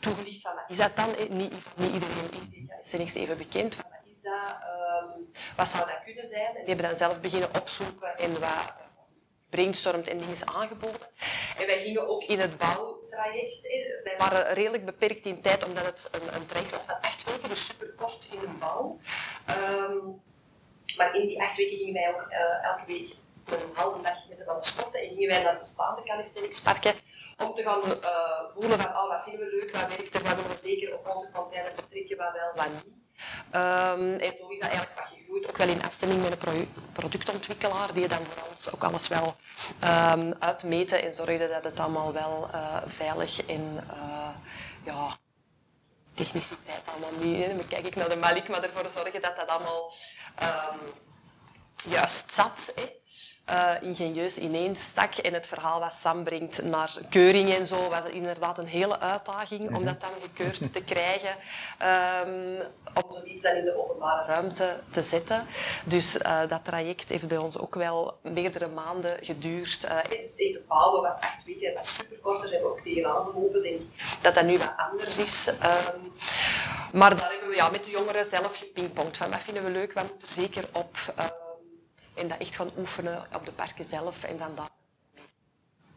toegelicht 0.00 0.42
van, 0.42 0.52
is 0.68 0.76
dat 0.76 0.96
dan? 0.96 1.08
Niet, 1.28 1.52
niet 1.74 1.92
iedereen 1.92 2.30
is, 2.82 2.92
is 2.92 3.14
even 3.14 3.36
bekend 3.36 3.74
van 3.74 3.84
is 4.16 4.22
dat? 4.22 4.56
Um, 5.02 5.32
wat 5.56 5.68
zou 5.68 5.86
dat 5.86 6.02
kunnen 6.04 6.26
zijn? 6.26 6.46
En 6.46 6.64
die 6.64 6.74
hebben 6.74 6.88
dan 6.88 6.98
zelf 6.98 7.20
beginnen 7.20 7.48
opzoeken 7.60 8.18
en 8.18 8.40
wat 8.40 8.72
brainstormd 9.50 10.08
en 10.08 10.18
dingen 10.18 10.32
is 10.32 10.46
aangeboden. 10.46 11.08
En 11.58 11.66
wij 11.66 11.78
gingen 11.78 12.08
ook 12.08 12.22
in 12.22 12.40
het 12.40 12.56
bouwtraject. 13.16 13.62
Wij 14.04 14.16
waren 14.18 14.54
redelijk 14.54 14.84
beperkt 14.84 15.26
in 15.26 15.42
tijd, 15.42 15.64
omdat 15.64 15.84
het 15.84 16.08
een, 16.12 16.34
een 16.34 16.46
traject 16.46 16.70
was 16.70 16.86
van 16.86 17.00
acht 17.00 17.24
weken, 17.24 17.48
dus 17.48 17.66
super 17.66 17.88
kort 17.88 18.28
in 18.32 18.40
de 18.40 18.48
bouw. 18.58 18.98
Um, 19.48 20.22
maar 20.96 21.14
in 21.14 21.26
die 21.26 21.42
acht 21.42 21.56
weken 21.56 21.76
gingen 21.76 21.94
wij 21.94 22.08
ook 22.08 22.26
uh, 22.30 22.64
elke 22.64 22.86
week 22.86 23.14
een 23.46 23.74
halve 23.74 24.02
dag 24.02 24.28
met 24.28 24.38
de 24.38 24.44
bal 24.44 24.62
sporten 24.62 25.00
en 25.00 25.08
gingen 25.08 25.28
wij 25.28 25.42
naar 25.42 25.58
bestaande 25.58 26.02
calisthenicsparken 26.02 26.94
om 27.44 27.54
te 27.54 27.62
gaan 27.62 27.80
uh, 27.84 28.50
voelen 28.50 28.78
van 28.78 28.90
oh, 28.90 29.08
wat 29.08 29.22
vinden 29.22 29.46
we 29.46 29.56
leuk, 29.56 29.76
wat 29.76 29.96
werkt 29.96 30.14
er, 30.14 30.22
wat 30.22 30.34
willen 30.34 30.50
we 30.50 30.58
zeker 30.58 30.94
op 30.94 31.08
onze 31.14 31.30
container 31.32 31.72
betrekken, 31.76 32.16
wat 32.16 32.32
wel, 32.32 32.52
wat 32.54 32.84
niet. 32.84 32.95
Um, 33.54 34.18
en 34.18 34.32
zo 34.38 34.48
is 34.48 34.60
dat 34.60 34.68
eigenlijk 34.68 34.98
wat 34.98 35.08
gegroeid, 35.18 35.48
ook 35.48 35.56
wel 35.56 35.68
in 35.68 35.84
afstemming 35.84 36.22
met 36.22 36.46
een 36.46 36.68
productontwikkelaar, 36.92 37.92
die 37.92 38.08
dan 38.08 38.24
voor 38.24 38.48
ons 38.50 38.72
ook 38.72 38.84
alles 38.84 39.08
wel 39.08 39.36
um, 39.84 40.34
uitmeten 40.38 41.02
en 41.02 41.14
zorgde 41.14 41.48
dat 41.48 41.64
het 41.64 41.80
allemaal 41.80 42.12
wel 42.12 42.48
uh, 42.54 42.76
veilig 42.86 43.46
en 43.46 43.86
uh, 43.90 44.28
ja, 44.84 45.16
techniciteit 46.14 46.82
allemaal 46.84 47.20
niet. 47.20 47.46
Dan 47.46 47.68
kijk 47.68 47.86
ik 47.86 47.94
naar 47.96 48.08
de 48.08 48.16
Malik, 48.16 48.48
maar 48.48 48.62
ervoor 48.62 48.90
zorgen 48.90 49.22
dat 49.22 49.36
dat 49.36 49.48
allemaal 49.48 49.92
um, 50.42 50.80
juist 51.84 52.32
zat. 52.34 52.74
Uh, 53.50 53.70
ingenieus 53.80 54.38
ineenstak. 54.38 55.14
En 55.14 55.34
het 55.34 55.46
verhaal 55.46 55.80
wat 55.80 55.92
Sam 56.00 56.24
brengt 56.24 56.62
naar 56.62 56.98
keuring 57.10 57.54
en 57.54 57.66
zo, 57.66 57.88
was 57.88 58.10
inderdaad 58.10 58.58
een 58.58 58.66
hele 58.66 59.00
uitdaging 59.00 59.76
om 59.76 59.84
dat 59.84 60.00
dan 60.00 60.10
gekeurd 60.22 60.72
te 60.72 60.82
krijgen. 60.84 61.34
Um, 62.26 62.60
om 62.94 63.12
zoiets 63.12 63.42
dan 63.42 63.54
in 63.54 63.64
de 63.64 63.76
openbare 63.76 64.26
ruimte 64.26 64.80
te 64.90 65.02
zetten. 65.02 65.46
Dus 65.84 66.16
uh, 66.16 66.40
dat 66.48 66.64
traject 66.64 67.08
heeft 67.08 67.28
bij 67.28 67.36
ons 67.36 67.58
ook 67.58 67.74
wel 67.74 68.18
meerdere 68.22 68.68
maanden 68.68 69.16
geduurd. 69.20 69.84
Uh, 69.84 70.20
dus 70.20 70.36
even 70.36 70.64
bouwen 70.68 71.02
was 71.02 71.20
acht 71.20 71.44
weken, 71.44 71.74
dat 71.74 71.82
was 71.82 71.94
superkort. 71.94 72.38
Daar 72.38 72.48
zijn 72.48 72.62
we 72.62 72.68
ook 72.68 72.80
tegenaan 72.80 73.24
gelopen, 73.24 73.62
denk 73.62 73.80
ik, 73.80 73.86
dat 74.22 74.34
dat 74.34 74.44
nu 74.44 74.58
wat 74.58 74.72
anders 74.76 75.18
is. 75.18 75.48
Um, 75.48 76.12
maar 76.92 77.16
daar 77.16 77.30
hebben 77.30 77.48
we 77.48 77.54
ja, 77.54 77.68
met 77.68 77.84
de 77.84 77.90
jongeren 77.90 78.24
zelf 78.24 78.56
gepingpongd. 78.56 79.16
Van 79.16 79.30
wat 79.30 79.42
vinden 79.42 79.64
we 79.64 79.70
leuk, 79.70 79.92
wat 79.92 80.12
moet 80.12 80.22
er 80.22 80.28
zeker 80.28 80.64
op 80.72 80.96
en 82.16 82.28
dat 82.28 82.38
echt 82.38 82.54
gaan 82.54 82.70
oefenen 82.78 83.26
op 83.34 83.44
de 83.44 83.52
parken 83.52 83.84
zelf 83.84 84.24
en 84.24 84.36
dan 84.36 84.54
dat. 84.54 84.70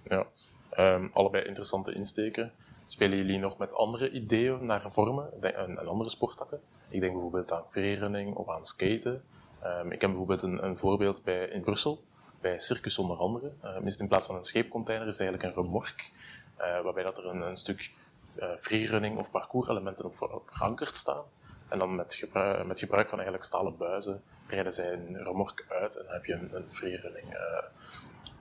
Ja. 0.03 0.27
Ehm, 0.69 1.07
allebei 1.13 1.45
interessante 1.45 1.93
insteken. 1.93 2.53
Spelen 2.87 3.17
jullie 3.17 3.37
nog 3.37 3.57
met 3.57 3.73
andere 3.73 4.11
ideeën 4.11 4.65
naar 4.65 4.91
vormen 4.91 5.41
en, 5.41 5.87
andere 5.87 6.09
sporttakken? 6.09 6.61
Ik 6.87 6.99
denk 6.99 7.13
bijvoorbeeld 7.13 7.51
aan 7.51 7.67
freerunning 7.67 8.35
of 8.35 8.49
aan 8.49 8.65
skaten. 8.65 9.23
Um, 9.63 9.91
ik 9.91 10.01
heb 10.01 10.09
bijvoorbeeld 10.09 10.41
een, 10.41 10.65
een, 10.65 10.77
voorbeeld 10.77 11.23
bij, 11.23 11.45
in 11.45 11.61
Brussel, 11.61 12.03
bij 12.41 12.59
Circus 12.59 12.97
onder 12.97 13.17
andere. 13.17 13.51
Um, 13.63 13.87
in 13.87 14.07
plaats 14.07 14.27
van 14.27 14.35
een 14.35 14.43
scheepcontainer 14.43 15.07
is 15.07 15.17
het 15.17 15.27
eigenlijk 15.27 15.55
een 15.55 15.63
remork, 15.63 16.11
uh, 16.57 16.81
waarbij 16.81 17.03
dat 17.03 17.17
er 17.17 17.25
een, 17.25 17.41
een 17.41 17.57
stuk 17.57 17.91
uh, 18.39 18.55
freerunning 18.57 19.17
of 19.17 19.31
parcours-elementen 19.31 20.05
op 20.05 20.43
verankerd 20.45 20.95
staan. 20.95 21.23
En 21.69 21.79
dan 21.79 21.95
met 21.95 22.13
gebruik, 22.13 22.65
met 22.65 22.79
gebruik 22.79 23.09
van 23.09 23.17
eigenlijk 23.17 23.47
stalen 23.47 23.77
buizen 23.77 24.21
rijden 24.47 24.73
zij 24.73 24.93
een 24.93 25.23
remork 25.23 25.65
uit 25.69 25.95
en 25.95 26.03
dan 26.03 26.13
heb 26.13 26.25
je 26.25 26.33
een, 26.33 26.55
een 26.55 26.73
freerunning 26.73 27.25
uh, 27.25 27.61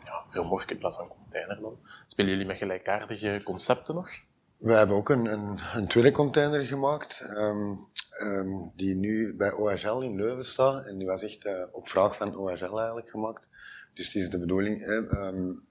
ja, 0.05 0.25
remork 0.31 0.71
in 0.71 0.79
plaats 0.79 0.97
van 0.97 1.09
container 1.09 1.61
dan. 1.61 1.79
Spelen 2.07 2.31
jullie 2.31 2.47
met 2.47 2.57
gelijkaardige 2.57 3.41
concepten 3.45 3.95
nog? 3.95 4.11
We 4.57 4.73
hebben 4.73 4.97
ook 4.97 5.09
een, 5.09 5.27
een, 5.27 5.59
een 5.75 5.87
tweede 5.87 6.11
container 6.11 6.67
gemaakt, 6.67 7.31
um, 7.31 7.89
um, 8.23 8.73
die 8.77 8.95
nu 8.95 9.37
bij 9.37 9.53
OHL 9.53 10.01
in 10.01 10.17
Leuven 10.17 10.45
staat. 10.45 10.85
En 10.85 10.99
die 10.99 11.07
was 11.07 11.23
echt 11.23 11.45
uh, 11.45 11.63
op 11.73 11.89
vraag 11.89 12.17
van 12.17 12.37
OHL 12.37 12.79
eigenlijk 12.79 13.11
gemaakt. 13.11 13.49
Dus 13.95 14.07
het 14.07 14.15
is 14.15 14.31
de 14.31 14.39
bedoeling 14.39 14.87
um, 14.87 15.67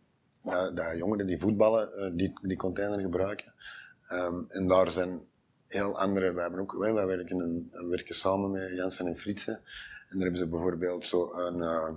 dat, 0.73 0.95
jongeren 0.97 1.27
die 1.27 1.39
voetballen 1.39 1.89
uh, 1.95 2.17
die, 2.17 2.39
die 2.41 2.57
container 2.57 2.99
gebruiken. 2.99 3.53
en 4.49 4.67
daar 4.67 4.91
zijn 4.91 5.21
heel 5.67 5.99
andere, 5.99 6.33
wij, 6.33 6.43
hebben 6.43 6.61
ook, 6.61 6.73
wij, 6.73 6.93
wij 6.93 7.05
werken, 7.05 7.39
een, 7.39 7.89
werken 7.89 8.15
samen 8.15 8.51
met 8.51 8.75
Jansen 8.75 9.07
en 9.07 9.17
Fritsen. 9.17 9.55
En 9.55 10.13
daar 10.13 10.21
hebben 10.21 10.37
ze 10.37 10.47
bijvoorbeeld 10.47 11.05
zo 11.05 11.33
een, 11.33 11.57
uh, 11.57 11.95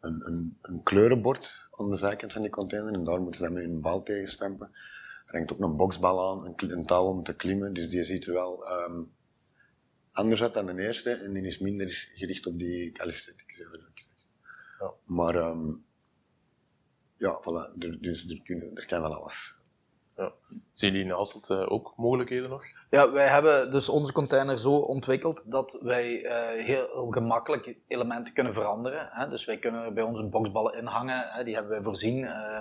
een, 0.00 0.26
een, 0.26 0.58
een, 0.62 0.82
kleurenbord 0.82 1.66
aan 1.70 1.90
de 1.90 1.96
zijkant 1.96 2.32
van 2.32 2.42
die 2.42 2.50
container. 2.50 2.92
En 2.92 3.04
daar 3.04 3.20
moeten 3.20 3.40
ze 3.40 3.42
dan 3.42 3.52
met 3.52 3.64
een 3.64 3.80
bal 3.80 4.02
tegen 4.02 4.28
stampen. 4.28 4.70
Er 5.26 5.38
hangt 5.38 5.52
ook 5.52 5.60
een 5.60 5.76
boksbal 5.76 6.30
aan, 6.30 6.46
een, 6.46 6.70
een 6.72 6.86
touw 6.86 7.04
om 7.04 7.22
te 7.22 7.36
klimmen. 7.36 7.74
Dus 7.74 7.88
die 7.88 8.02
ziet 8.02 8.26
er 8.26 8.32
wel 8.32 8.70
um, 8.70 9.12
anders 10.12 10.42
uit 10.42 10.54
dan 10.54 10.66
de 10.66 10.82
eerste. 10.82 11.10
En 11.10 11.32
die 11.32 11.42
is 11.42 11.58
minder 11.58 12.08
gericht 12.14 12.46
op 12.46 12.58
die 12.58 12.92
calisthenics. 12.92 13.62
Ja. 14.78 14.92
Maar 15.04 15.34
um, 15.34 15.84
ja, 17.16 17.40
voilà, 17.40 17.78
er, 17.78 18.00
dus 18.00 18.28
er, 18.28 18.70
er 18.74 18.86
kan 18.86 19.00
wel 19.00 19.14
alles. 19.14 19.61
Ja. 20.16 20.32
Zien 20.72 20.92
jullie 20.92 21.06
in 21.06 21.12
Hasselt 21.12 21.50
uh, 21.50 21.72
ook 21.72 21.92
mogelijkheden 21.96 22.50
nog? 22.50 22.64
Ja, 22.90 23.12
wij 23.12 23.26
hebben 23.26 23.70
dus 23.70 23.88
onze 23.88 24.12
container 24.12 24.58
zo 24.58 24.72
ontwikkeld 24.72 25.50
dat 25.50 25.78
wij 25.82 26.22
uh, 26.22 26.64
heel 26.64 27.06
gemakkelijk 27.10 27.76
elementen 27.88 28.34
kunnen 28.34 28.52
veranderen. 28.52 29.08
Hè? 29.10 29.28
Dus 29.28 29.44
wij 29.44 29.58
kunnen 29.58 29.94
bij 29.94 30.02
ons 30.02 30.18
een 30.18 30.30
boksballen 30.30 30.74
inhangen, 30.74 31.28
hè? 31.28 31.44
die 31.44 31.54
hebben 31.54 31.72
wij 31.72 31.82
voorzien. 31.82 32.18
Uh, 32.18 32.60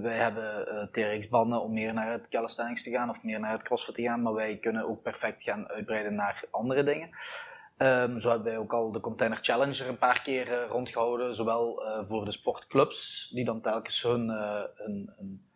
wij 0.00 0.16
hebben 0.16 0.88
TRX-banden 0.92 1.60
om 1.60 1.72
meer 1.72 1.94
naar 1.94 2.12
het 2.12 2.28
calisthenics 2.28 2.82
te 2.82 2.90
gaan 2.90 3.10
of 3.10 3.22
meer 3.22 3.40
naar 3.40 3.52
het 3.52 3.62
crossfit 3.62 3.94
te 3.94 4.02
gaan, 4.02 4.22
maar 4.22 4.34
wij 4.34 4.58
kunnen 4.58 4.88
ook 4.88 5.02
perfect 5.02 5.42
gaan 5.42 5.68
uitbreiden 5.68 6.14
naar 6.14 6.44
andere 6.50 6.82
dingen. 6.82 7.10
Um, 7.76 8.20
zo 8.20 8.28
hebben 8.28 8.52
wij 8.52 8.58
ook 8.58 8.72
al 8.72 8.92
de 8.92 9.00
Container 9.00 9.38
Challenger 9.40 9.88
een 9.88 9.98
paar 9.98 10.22
keer 10.22 10.66
rondgehouden, 10.66 11.34
zowel 11.34 11.82
voor 12.06 12.24
de 12.24 12.30
sportclubs, 12.30 13.30
die 13.34 13.44
dan 13.44 13.60
telkens 13.60 14.02
hun, 14.02 14.28
hun, 14.74 15.12
hun 15.16 15.51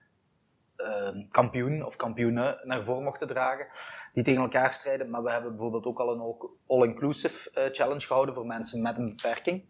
kampioen 1.31 1.85
of 1.85 1.97
kampioenen 1.97 2.59
naar 2.63 2.83
voren 2.83 3.03
mochten 3.03 3.27
dragen, 3.27 3.67
die 4.13 4.25
tegen 4.25 4.43
elkaar 4.43 4.73
strijden. 4.73 5.11
Maar 5.11 5.23
we 5.23 5.31
hebben 5.31 5.51
bijvoorbeeld 5.51 5.85
ook 5.85 5.99
al 5.99 6.13
een 6.13 6.51
all-inclusive 6.67 7.51
uh, 7.55 7.65
challenge 7.73 8.07
gehouden 8.07 8.35
voor 8.35 8.47
mensen 8.47 8.83
met 8.83 8.97
een 8.97 9.09
beperking. 9.09 9.65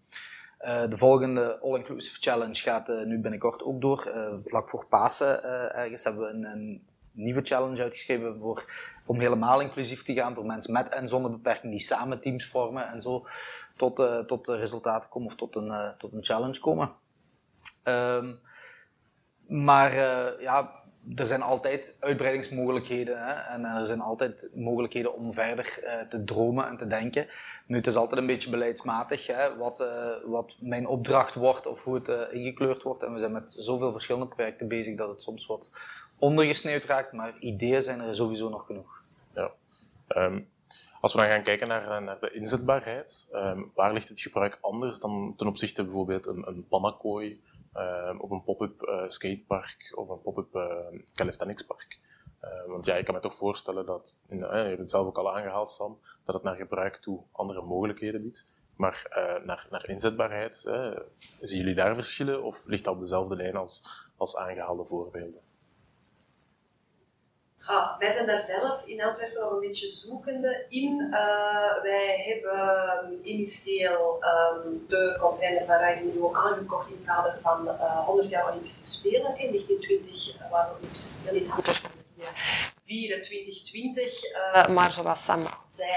Uh, 0.61 0.89
de 0.89 0.97
volgende 0.97 1.59
all-inclusive 1.61 2.21
challenge 2.21 2.55
gaat 2.55 2.89
uh, 2.89 3.05
nu 3.05 3.21
binnenkort 3.21 3.63
ook 3.63 3.81
door. 3.81 4.11
vlak 4.45 4.69
voor 4.69 4.87
Pasen 4.87 5.43
ergens 5.75 6.05
hebben 6.05 6.23
we 6.23 6.29
een, 6.29 6.45
een, 6.45 6.95
nieuwe 7.13 7.43
challenge 7.43 7.83
uitgeschreven 7.83 8.41
voor, 8.41 8.73
om 9.07 9.21
helemaal 9.21 9.61
inclusief 9.61 10.03
te 10.03 10.15
gaan 10.15 10.35
voor 10.35 10.47
mensen 10.47 10.73
met 10.73 10.89
en 10.89 11.09
zonder 11.09 11.31
beperking 11.31 11.73
die 11.73 11.81
samen 11.81 12.21
teams 12.21 12.47
vormen 12.47 12.87
en 12.89 13.03
zo 13.03 13.27
tot, 13.77 14.27
tot 14.27 14.49
resultaten 14.49 15.09
komen 15.09 15.29
of 15.29 15.37
tot 15.37 15.57
een, 15.57 15.95
tot 15.99 16.13
een 16.13 16.25
challenge 16.25 16.61
komen. 16.61 16.93
Um, 17.85 18.41
maar 19.47 19.95
ja, 20.41 20.86
er 21.15 21.27
zijn 21.27 21.43
altijd 21.43 21.97
uitbreidingsmogelijkheden 22.01 23.27
hè? 23.27 23.33
en 23.33 23.65
er 23.65 23.87
zijn 23.87 24.01
altijd 24.01 24.49
mogelijkheden 24.55 25.15
om 25.15 25.33
verder 25.33 25.79
uh, 25.83 26.09
te 26.09 26.25
dromen 26.25 26.67
en 26.67 26.77
te 26.77 26.87
denken. 26.87 27.27
Nu, 27.67 27.77
het 27.77 27.87
is 27.87 27.97
altijd 27.97 28.21
een 28.21 28.27
beetje 28.27 28.51
beleidsmatig 28.51 29.27
hè? 29.27 29.57
Wat, 29.57 29.81
uh, 29.81 29.87
wat 30.25 30.55
mijn 30.59 30.87
opdracht 30.87 31.35
wordt 31.35 31.67
of 31.67 31.85
hoe 31.85 31.95
het 31.95 32.09
uh, 32.09 32.21
ingekleurd 32.31 32.83
wordt. 32.83 33.03
En 33.03 33.13
we 33.13 33.19
zijn 33.19 33.33
met 33.33 33.55
zoveel 33.59 33.93
verschillende 33.93 34.29
projecten 34.29 34.69
bezig 34.69 34.97
dat 34.97 35.09
het 35.09 35.23
soms 35.23 35.47
wat 35.47 35.71
ondergesneeuwd 36.19 36.85
raakt, 36.85 37.13
maar 37.13 37.39
ideeën 37.39 37.83
zijn 37.83 38.01
er 38.01 38.15
sowieso 38.15 38.49
nog 38.49 38.67
genoeg. 38.67 39.03
Ja. 39.35 39.51
Um, 40.09 40.49
als 41.01 41.13
we 41.13 41.21
dan 41.21 41.31
gaan 41.31 41.43
kijken 41.43 41.69
naar, 41.69 42.03
naar 42.03 42.21
de 42.21 42.31
inzetbaarheid, 42.31 43.29
um, 43.33 43.71
waar 43.75 43.93
ligt 43.93 44.09
het 44.09 44.21
gebruik 44.21 44.59
anders 44.61 45.01
dan 45.01 45.35
ten 45.37 45.47
opzichte 45.47 45.85
bijvoorbeeld 45.85 46.27
een, 46.27 46.49
een 46.49 46.67
of 48.19 48.31
een 48.31 48.43
pop-up 48.45 48.83
uh, 48.83 49.09
skatepark 49.09 49.93
of 49.95 50.09
een 50.09 50.21
pop-up 50.21 50.55
uh, 50.55 51.01
calisthenicspark. 51.15 52.01
want 52.67 52.85
ja, 52.85 52.95
ik 52.95 53.05
kan 53.05 53.15
me 53.15 53.21
toch 53.21 53.35
voorstellen 53.35 53.87
dat, 53.87 54.19
je 54.29 54.47
hebt 54.47 54.79
het 54.79 54.91
zelf 54.91 55.07
ook 55.07 55.19
al 55.19 55.37
aangehaald 55.37 55.71
Sam, 55.71 55.99
dat 56.25 56.35
het 56.35 56.45
naar 56.45 56.57
gebruik 56.57 56.97
toe 56.97 57.23
andere 57.33 57.63
mogelijkheden 57.63 58.23
biedt. 58.23 58.55
Maar 58.77 59.07
naar, 59.45 59.67
naar 59.71 59.89
inzetbaarheid, 59.89 60.55
zien 61.41 61.61
jullie 61.61 61.75
daar 61.75 61.95
verschillen 61.95 62.43
of 62.43 62.67
ligt 62.67 62.85
dat 62.85 62.95
op 62.95 63.01
dezelfde 63.01 63.37
lijn 63.37 63.57
als, 63.57 64.07
als 64.17 64.37
aangehaalde 64.37 64.87
voorbeelden? 64.87 65.41
Ah, 67.67 67.99
wij 67.99 68.13
zijn 68.13 68.27
daar 68.27 68.43
zelf 68.43 68.83
in 68.85 69.03
Antwerpen 69.03 69.41
nog 69.41 69.51
een 69.51 69.61
beetje 69.61 69.89
zoekende 69.89 70.67
in. 70.69 71.09
Uh, 71.11 71.83
wij 71.83 72.23
hebben 72.27 73.21
initieel 73.23 74.25
um, 74.25 74.85
de 74.89 75.17
container 75.21 75.67
van 75.67 75.77
Rising 75.77 76.15
New 76.15 76.37
aangekocht 76.37 76.89
in 76.89 76.97
het 76.97 77.07
kader 77.07 77.41
van 77.41 77.65
uh, 77.65 77.71
eh, 77.71 78.05
100 78.07 78.29
jaar 78.29 78.49
Olympische 78.49 78.85
Spelen. 78.85 79.39
In 79.39 79.51
1920 79.51 80.41
uh, 80.41 80.51
waren 80.51 80.77
Olympische 80.77 81.09
Spelen 81.09 81.43
in 81.43 81.51
Antwerpen. 81.51 81.91
24, 82.85 83.65
20. 83.65 84.69
maar 84.69 84.93
zoals 84.93 85.25
Sam 85.25 85.47
zei, 85.71 85.91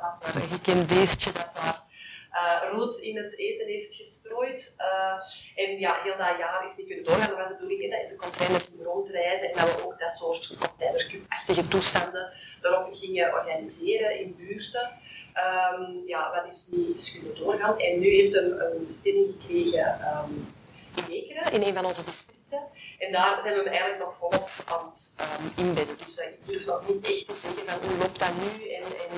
was 0.00 0.34
er 0.34 0.42
een 0.42 0.48
gekend 0.48 0.86
beestje 0.86 1.32
dat 1.32 1.48
daar 1.54 1.89
uh, 2.32 2.70
rood 2.72 2.96
in 2.96 3.16
het 3.16 3.38
eten 3.38 3.66
heeft 3.66 3.94
gestrooid. 3.94 4.74
Uh, 4.78 5.64
en 5.64 5.78
ja, 5.78 6.00
heel 6.02 6.16
dat 6.16 6.38
jaar 6.38 6.64
is 6.64 6.76
niet 6.76 6.86
kunnen 6.86 7.04
doorgaan. 7.04 7.28
Dat 7.28 7.38
was 7.38 7.48
de 7.48 7.54
bedoeling 7.54 7.90
dat 7.90 8.02
in 8.02 8.08
de 8.08 8.16
container 8.16 8.60
gingen 8.60 8.84
rondreizen 8.84 9.48
en 9.50 9.56
dat 9.56 9.74
we 9.74 9.84
ook 9.84 9.98
dat 9.98 10.12
soort 10.12 10.56
containercup-achtige 10.58 11.68
toestanden 11.68 12.32
erop 12.62 12.88
gingen 12.94 13.34
organiseren 13.34 14.18
in 14.18 14.36
buurten. 14.36 14.88
Um, 15.34 16.02
ja, 16.06 16.30
wat 16.34 16.52
is 16.52 16.68
niet 16.70 16.98
is 16.98 17.12
kunnen 17.12 17.34
doorgaan. 17.36 17.78
En 17.78 17.98
nu 17.98 18.08
heeft 18.08 18.34
een, 18.34 18.60
een 18.60 18.86
bestemming 18.86 19.34
gekregen 19.40 20.00
um, 20.24 20.54
in 20.96 21.12
Ekeren, 21.12 21.52
in 21.52 21.62
een 21.62 21.74
van 21.74 21.84
onze 21.84 22.04
districten. 22.04 22.60
En 22.98 23.12
daar 23.12 23.42
zijn 23.42 23.54
we 23.54 23.68
eigenlijk 23.68 23.98
nog 23.98 24.16
volop 24.16 24.50
aan 24.64 24.88
het 24.88 25.14
um, 25.20 25.64
inbedden. 25.66 25.96
Dus 26.06 26.18
uh, 26.18 26.24
ik 26.24 26.46
durf 26.46 26.66
nog 26.66 26.88
niet 26.88 27.06
echt 27.06 27.28
te 27.28 27.34
zeggen 27.34 27.66
van 27.66 27.88
hoe 27.88 27.98
loopt 27.98 28.18
dat 28.18 28.28
nu 28.40 28.70
en, 28.70 28.82
en 28.82 29.08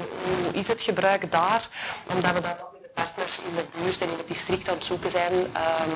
hoe 0.44 0.60
is 0.60 0.68
het 0.68 0.80
gebruik 0.80 1.30
daar, 1.32 1.68
omdat 2.14 2.32
we 2.32 2.40
nog 2.40 2.71
partners 2.94 3.42
in 3.42 3.54
de 3.54 3.64
buurt 3.78 4.00
en 4.00 4.08
in 4.10 4.18
het 4.18 4.28
district 4.28 4.68
aan 4.68 4.74
het 4.74 4.84
zoeken 4.84 5.10
zijn. 5.10 5.32
Um, 5.32 5.92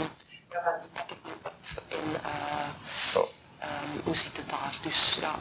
ja, 0.50 0.80
van 0.92 1.82
en 1.88 2.10
uh, 2.10 3.22
um, 3.62 4.00
hoe 4.04 4.16
zit 4.16 4.36
het 4.36 4.50
daar? 4.50 4.78
Dus 4.82 5.18
ja. 5.20 5.34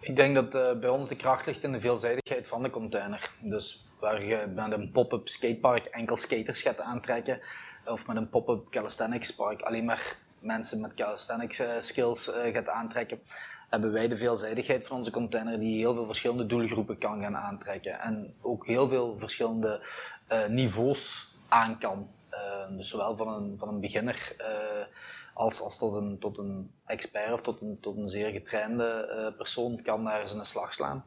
Ik 0.00 0.16
denk 0.16 0.34
dat 0.34 0.54
uh, 0.54 0.80
bij 0.80 0.90
ons 0.90 1.08
de 1.08 1.16
kracht 1.16 1.46
ligt 1.46 1.62
in 1.62 1.72
de 1.72 1.80
veelzijdigheid 1.80 2.46
van 2.46 2.62
de 2.62 2.70
container. 2.70 3.30
Dus 3.40 3.88
waar 4.00 4.24
je 4.24 4.46
met 4.54 4.72
een 4.72 4.90
pop-up 4.92 5.28
skatepark 5.28 5.84
enkel 5.84 6.16
skaters 6.16 6.62
gaat 6.62 6.80
aantrekken, 6.80 7.40
of 7.84 8.06
met 8.06 8.16
een 8.16 8.28
pop-up 8.28 8.70
calisthenics 8.70 9.34
park 9.34 9.62
alleen 9.62 9.84
maar 9.84 10.16
mensen 10.38 10.80
met 10.80 10.94
calisthenics 10.94 11.60
uh, 11.60 11.68
skills 11.80 12.30
gaat 12.52 12.68
aantrekken, 12.68 13.22
hebben 13.68 13.92
wij 13.92 14.08
de 14.08 14.16
veelzijdigheid 14.16 14.86
van 14.86 14.96
onze 14.96 15.10
container 15.10 15.58
die 15.58 15.78
heel 15.78 15.94
veel 15.94 16.06
verschillende 16.06 16.46
doelgroepen 16.46 16.98
kan 16.98 17.20
gaan 17.20 17.36
aantrekken. 17.36 18.00
En 18.00 18.34
ook 18.40 18.66
heel 18.66 18.88
veel 18.88 19.18
verschillende 19.18 19.86
uh, 20.32 20.46
niveaus 20.46 21.34
aan 21.48 21.78
kan. 21.78 22.08
Uh, 22.30 22.76
dus 22.76 22.88
zowel 22.88 23.16
van 23.16 23.28
een, 23.28 23.54
van 23.58 23.68
een 23.68 23.80
beginner 23.80 24.36
uh, 24.38 24.84
als, 25.34 25.60
als 25.60 25.78
tot, 25.78 25.94
een, 25.94 26.18
tot 26.18 26.38
een 26.38 26.70
expert 26.84 27.32
of 27.32 27.42
tot 27.42 27.60
een, 27.60 27.78
tot 27.80 27.96
een 27.96 28.08
zeer 28.08 28.30
getrainde 28.30 29.34
persoon 29.36 29.82
kan 29.82 30.04
daar 30.04 30.28
zijn 30.28 30.44
slag 30.44 30.74
slaan. 30.74 31.04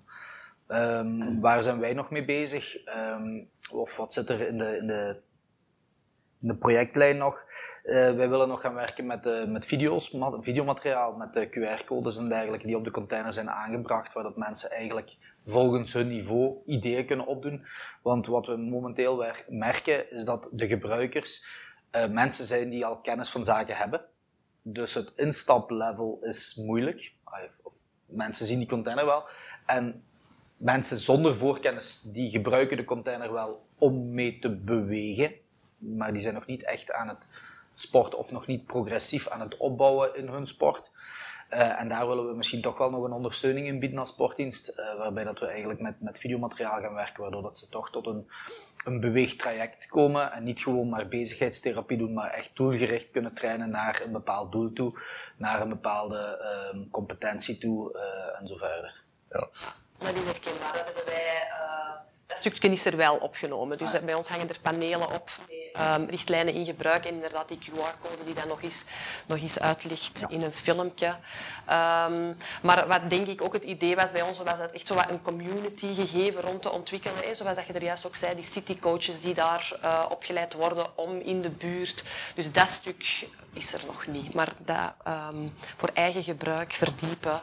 Um, 0.67 1.41
waar 1.41 1.63
zijn 1.63 1.79
wij 1.79 1.93
nog 1.93 2.09
mee 2.09 2.25
bezig? 2.25 2.77
Um, 2.87 3.49
of 3.71 3.97
wat 3.97 4.13
zit 4.13 4.29
er 4.29 4.47
in 4.47 4.57
de, 4.57 4.77
in 4.77 4.87
de 4.87 5.21
de 6.39 6.55
projectlijn 6.55 7.17
nog. 7.17 7.45
Uh, 7.83 7.93
wij 7.93 8.29
willen 8.29 8.47
nog 8.47 8.61
gaan 8.61 8.73
werken 8.73 9.05
met, 9.05 9.25
uh, 9.25 9.47
met 9.47 9.65
video's, 9.65 10.15
videomateriaal, 10.39 11.15
met 11.15 11.33
de 11.33 11.49
QR-codes 11.49 12.17
en 12.17 12.29
dergelijke 12.29 12.67
die 12.67 12.77
op 12.77 12.83
de 12.83 12.91
container 12.91 13.33
zijn 13.33 13.49
aangebracht, 13.49 14.13
waar 14.13 14.23
dat 14.23 14.37
mensen 14.37 14.71
eigenlijk 14.71 15.15
volgens 15.45 15.93
hun 15.93 16.07
niveau 16.07 16.57
ideeën 16.65 17.05
kunnen 17.05 17.25
opdoen. 17.25 17.65
Want 18.01 18.27
wat 18.27 18.45
we 18.45 18.57
momenteel 18.57 19.25
merken 19.47 20.11
is 20.11 20.23
dat 20.25 20.49
de 20.51 20.67
gebruikers 20.67 21.47
mensen 22.09 22.45
zijn 22.45 22.69
die 22.69 22.85
al 22.85 23.01
kennis 23.01 23.29
van 23.29 23.45
zaken 23.45 23.75
hebben. 23.75 24.05
Dus 24.61 24.93
het 24.93 25.11
instaplevel 25.15 26.17
is 26.21 26.55
moeilijk. 26.65 27.13
Of, 27.63 27.73
mensen 28.05 28.45
zien 28.45 28.57
die 28.57 28.67
container 28.67 29.05
wel. 29.05 29.23
En 29.65 30.03
mensen 30.57 30.97
zonder 30.97 31.35
voorkennis, 31.35 32.01
die 32.13 32.31
gebruiken 32.31 32.77
de 32.77 32.85
container 32.85 33.33
wel 33.33 33.65
om 33.77 34.13
mee 34.13 34.39
te 34.39 34.55
bewegen. 34.55 35.31
Maar 35.79 36.13
die 36.13 36.21
zijn 36.21 36.33
nog 36.33 36.45
niet 36.45 36.63
echt 36.63 36.91
aan 36.91 37.07
het 37.07 37.19
sporten 37.75 38.19
of 38.19 38.31
nog 38.31 38.47
niet 38.47 38.65
progressief 38.65 39.27
aan 39.27 39.39
het 39.39 39.57
opbouwen 39.57 40.15
in 40.15 40.27
hun 40.27 40.47
sport. 40.47 40.91
Uh, 41.49 41.81
en 41.81 41.89
daar 41.89 42.07
willen 42.07 42.27
we 42.27 42.35
misschien 42.35 42.61
toch 42.61 42.77
wel 42.77 42.89
nog 42.89 43.03
een 43.03 43.11
ondersteuning 43.11 43.67
in 43.67 43.79
bieden 43.79 43.99
als 43.99 44.09
sportdienst, 44.09 44.69
uh, 44.69 44.97
waarbij 44.97 45.23
dat 45.23 45.39
we 45.39 45.45
eigenlijk 45.47 45.79
met, 45.79 46.01
met 46.01 46.19
videomateriaal 46.19 46.81
gaan 46.81 46.93
werken, 46.93 47.21
waardoor 47.21 47.41
dat 47.41 47.57
ze 47.57 47.69
toch 47.69 47.91
tot 47.91 48.07
een, 48.07 48.29
een 48.85 48.99
beweegtraject 48.99 49.87
komen 49.87 50.31
en 50.31 50.43
niet 50.43 50.59
gewoon 50.59 50.89
maar 50.89 51.07
bezigheidstherapie 51.07 51.97
doen, 51.97 52.13
maar 52.13 52.29
echt 52.29 52.49
doelgericht 52.53 53.11
kunnen 53.11 53.33
trainen 53.33 53.69
naar 53.69 54.01
een 54.05 54.11
bepaald 54.11 54.51
doel 54.51 54.73
toe, 54.73 54.99
naar 55.37 55.61
een 55.61 55.69
bepaalde 55.69 56.39
uh, 56.73 56.81
competentie 56.91 57.57
toe 57.57 57.95
uh, 57.95 58.39
en 58.39 58.47
zo 58.47 58.55
verder. 58.55 59.03
Ja. 59.29 59.47
Dat 59.97 60.15
is 60.15 60.23
herkenbaar. 60.23 60.73
Dat 60.73 60.85
hebben 60.85 61.05
wij 61.05 61.47
dat 62.29 62.37
stukje 62.37 62.69
is 62.69 62.85
er 62.85 62.97
wel 62.97 63.15
opgenomen. 63.15 63.77
Dus 63.77 63.93
ah. 63.93 64.03
bij 64.03 64.13
ons 64.13 64.27
hangen 64.27 64.49
er 64.49 64.59
panelen 64.61 65.13
op 65.13 65.29
um, 65.79 66.09
richtlijnen 66.09 66.53
in 66.53 66.65
gebruik. 66.65 67.05
En 67.05 67.13
inderdaad 67.13 67.47
die 67.47 67.57
QR-code 67.57 68.23
die 68.25 68.33
dan 68.33 68.47
nog 68.47 68.61
eens, 68.61 68.83
nog 69.25 69.37
eens 69.37 69.59
uitlicht 69.59 70.25
in 70.27 70.41
een 70.41 70.51
filmpje. 70.51 71.07
Um, 71.07 72.37
maar 72.61 72.87
wat 72.87 73.09
denk 73.09 73.27
ik 73.27 73.41
ook 73.41 73.53
het 73.53 73.63
idee 73.63 73.95
was 73.95 74.11
bij 74.11 74.21
ons, 74.21 74.37
was 74.37 74.57
dat 74.57 74.71
echt 74.71 74.87
zo 74.87 74.93
wat 74.93 75.09
een 75.09 75.21
community 75.21 75.93
gegeven 75.93 76.41
rond 76.41 76.61
te 76.61 76.71
ontwikkelen. 76.71 77.35
Zoals 77.35 77.55
dat 77.55 77.67
je 77.67 77.73
er 77.73 77.83
juist 77.83 78.05
ook 78.05 78.15
zei, 78.15 78.35
die 78.35 78.43
citycoaches 78.43 79.21
die 79.21 79.33
daar 79.33 79.77
uh, 79.83 80.05
opgeleid 80.09 80.53
worden 80.53 80.97
om 80.97 81.19
in 81.19 81.41
de 81.41 81.49
buurt. 81.49 82.03
Dus 82.35 82.51
dat 82.51 82.67
stuk 82.67 83.27
is 83.53 83.73
er 83.73 83.81
nog 83.85 84.07
niet. 84.07 84.33
Maar 84.33 84.53
dat 84.57 84.93
um, 85.07 85.53
voor 85.75 85.89
eigen 85.93 86.23
gebruik 86.23 86.73
verdiepen 86.73 87.41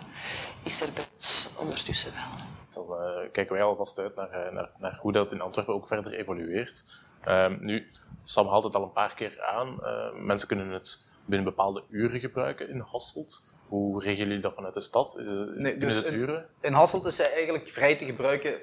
is 0.62 0.81
er 0.81 0.92
bij 0.92 1.07
ons 1.14 1.51
ondertussen 1.57 2.12
wel. 2.12 2.46
Dan 2.87 3.01
uh, 3.01 3.31
kijken 3.33 3.55
wij 3.55 3.64
alvast 3.64 3.99
uit 3.99 4.16
naar, 4.16 4.31
eh, 4.31 4.53
naar, 4.53 4.70
naar, 4.79 4.99
hoe 5.01 5.12
dat 5.12 5.33
in 5.33 5.40
Antwerpen 5.40 5.75
ook 5.75 5.87
verder 5.87 6.12
evolueert. 6.12 6.85
Um, 7.29 7.59
nu, 7.61 7.91
Sam 8.23 8.47
haalt 8.47 8.65
het 8.65 8.75
al 8.75 8.83
een 8.83 8.93
paar 8.93 9.15
keer 9.15 9.43
aan. 9.43 9.79
Uh, 9.81 10.12
mensen 10.15 10.49
kunnen 10.49 10.69
het 10.69 10.99
binnen 11.25 11.49
bepaalde 11.49 11.83
uren 11.91 12.21
gebruiken 12.21 12.69
in 12.69 12.79
Hasselt. 12.79 13.43
Hoe 13.69 14.03
regelen 14.03 14.27
jullie 14.27 14.43
dat 14.43 14.55
vanuit 14.55 14.75
de 14.75 14.81
stad? 14.81 15.17
Is 15.19 15.27
het, 15.27 15.57
nee, 15.57 15.79
dus 15.79 15.95
het 15.95 16.11
uren? 16.11 16.47
In, 16.61 16.73
Hasselt 16.73 17.05
is 17.05 17.19
hij 17.19 17.33
eigenlijk 17.33 17.69
vrij 17.69 17.97
te 17.97 18.05
gebruiken 18.05 18.61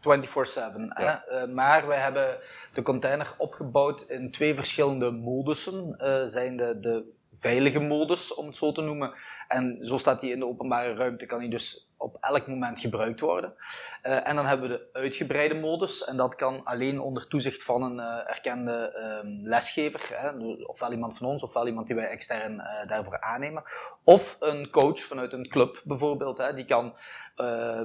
24-7. 0.00 0.02
Ja. 0.02 1.24
Uh, 1.30 1.44
maar 1.54 1.86
wij 1.86 1.98
hebben 1.98 2.38
de 2.74 2.82
container 2.82 3.34
opgebouwd 3.38 4.04
in 4.08 4.30
twee 4.30 4.54
verschillende 4.54 5.10
modussen. 5.10 5.94
Uh, 5.98 6.24
zijn 6.24 6.56
de, 6.56 6.80
de 6.80 7.04
veilige 7.32 7.80
modus, 7.80 8.34
om 8.34 8.46
het 8.46 8.56
zo 8.56 8.72
te 8.72 8.80
noemen. 8.80 9.14
En 9.48 9.78
zo 9.80 9.96
staat 9.96 10.20
hij 10.20 10.30
in 10.30 10.38
de 10.38 10.46
openbare 10.46 10.94
ruimte, 10.94 11.26
kan 11.26 11.38
hij 11.38 11.48
dus 11.48 11.91
op 12.02 12.16
elk 12.20 12.46
moment 12.46 12.80
gebruikt 12.80 13.20
worden. 13.20 13.54
Uh, 14.02 14.28
en 14.28 14.36
dan 14.36 14.46
hebben 14.46 14.68
we 14.68 14.76
de 14.76 14.88
uitgebreide 14.92 15.54
modus, 15.54 16.04
en 16.04 16.16
dat 16.16 16.34
kan 16.34 16.64
alleen 16.64 17.00
onder 17.00 17.28
toezicht 17.28 17.62
van 17.62 17.82
een 17.82 17.98
uh, 17.98 18.30
erkende 18.30 18.92
uh, 19.24 19.30
lesgever, 19.42 20.08
hè, 20.14 20.30
ofwel 20.66 20.92
iemand 20.92 21.18
van 21.18 21.26
ons, 21.26 21.42
ofwel 21.42 21.66
iemand 21.66 21.86
die 21.86 21.96
wij 21.96 22.08
extern 22.08 22.54
uh, 22.54 22.86
daarvoor 22.86 23.20
aannemen. 23.20 23.62
Of 24.04 24.36
een 24.40 24.70
coach 24.70 25.00
vanuit 25.00 25.32
een 25.32 25.48
club 25.48 25.82
bijvoorbeeld, 25.84 26.38
hè, 26.38 26.54
die 26.54 26.64
kan 26.64 26.94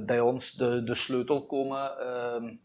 bij 0.06 0.19
ons 0.19 0.51
de, 0.51 0.84
de 0.84 0.95
sleutel 0.95 1.45
komen 1.45 1.99
ehm, 1.99 2.56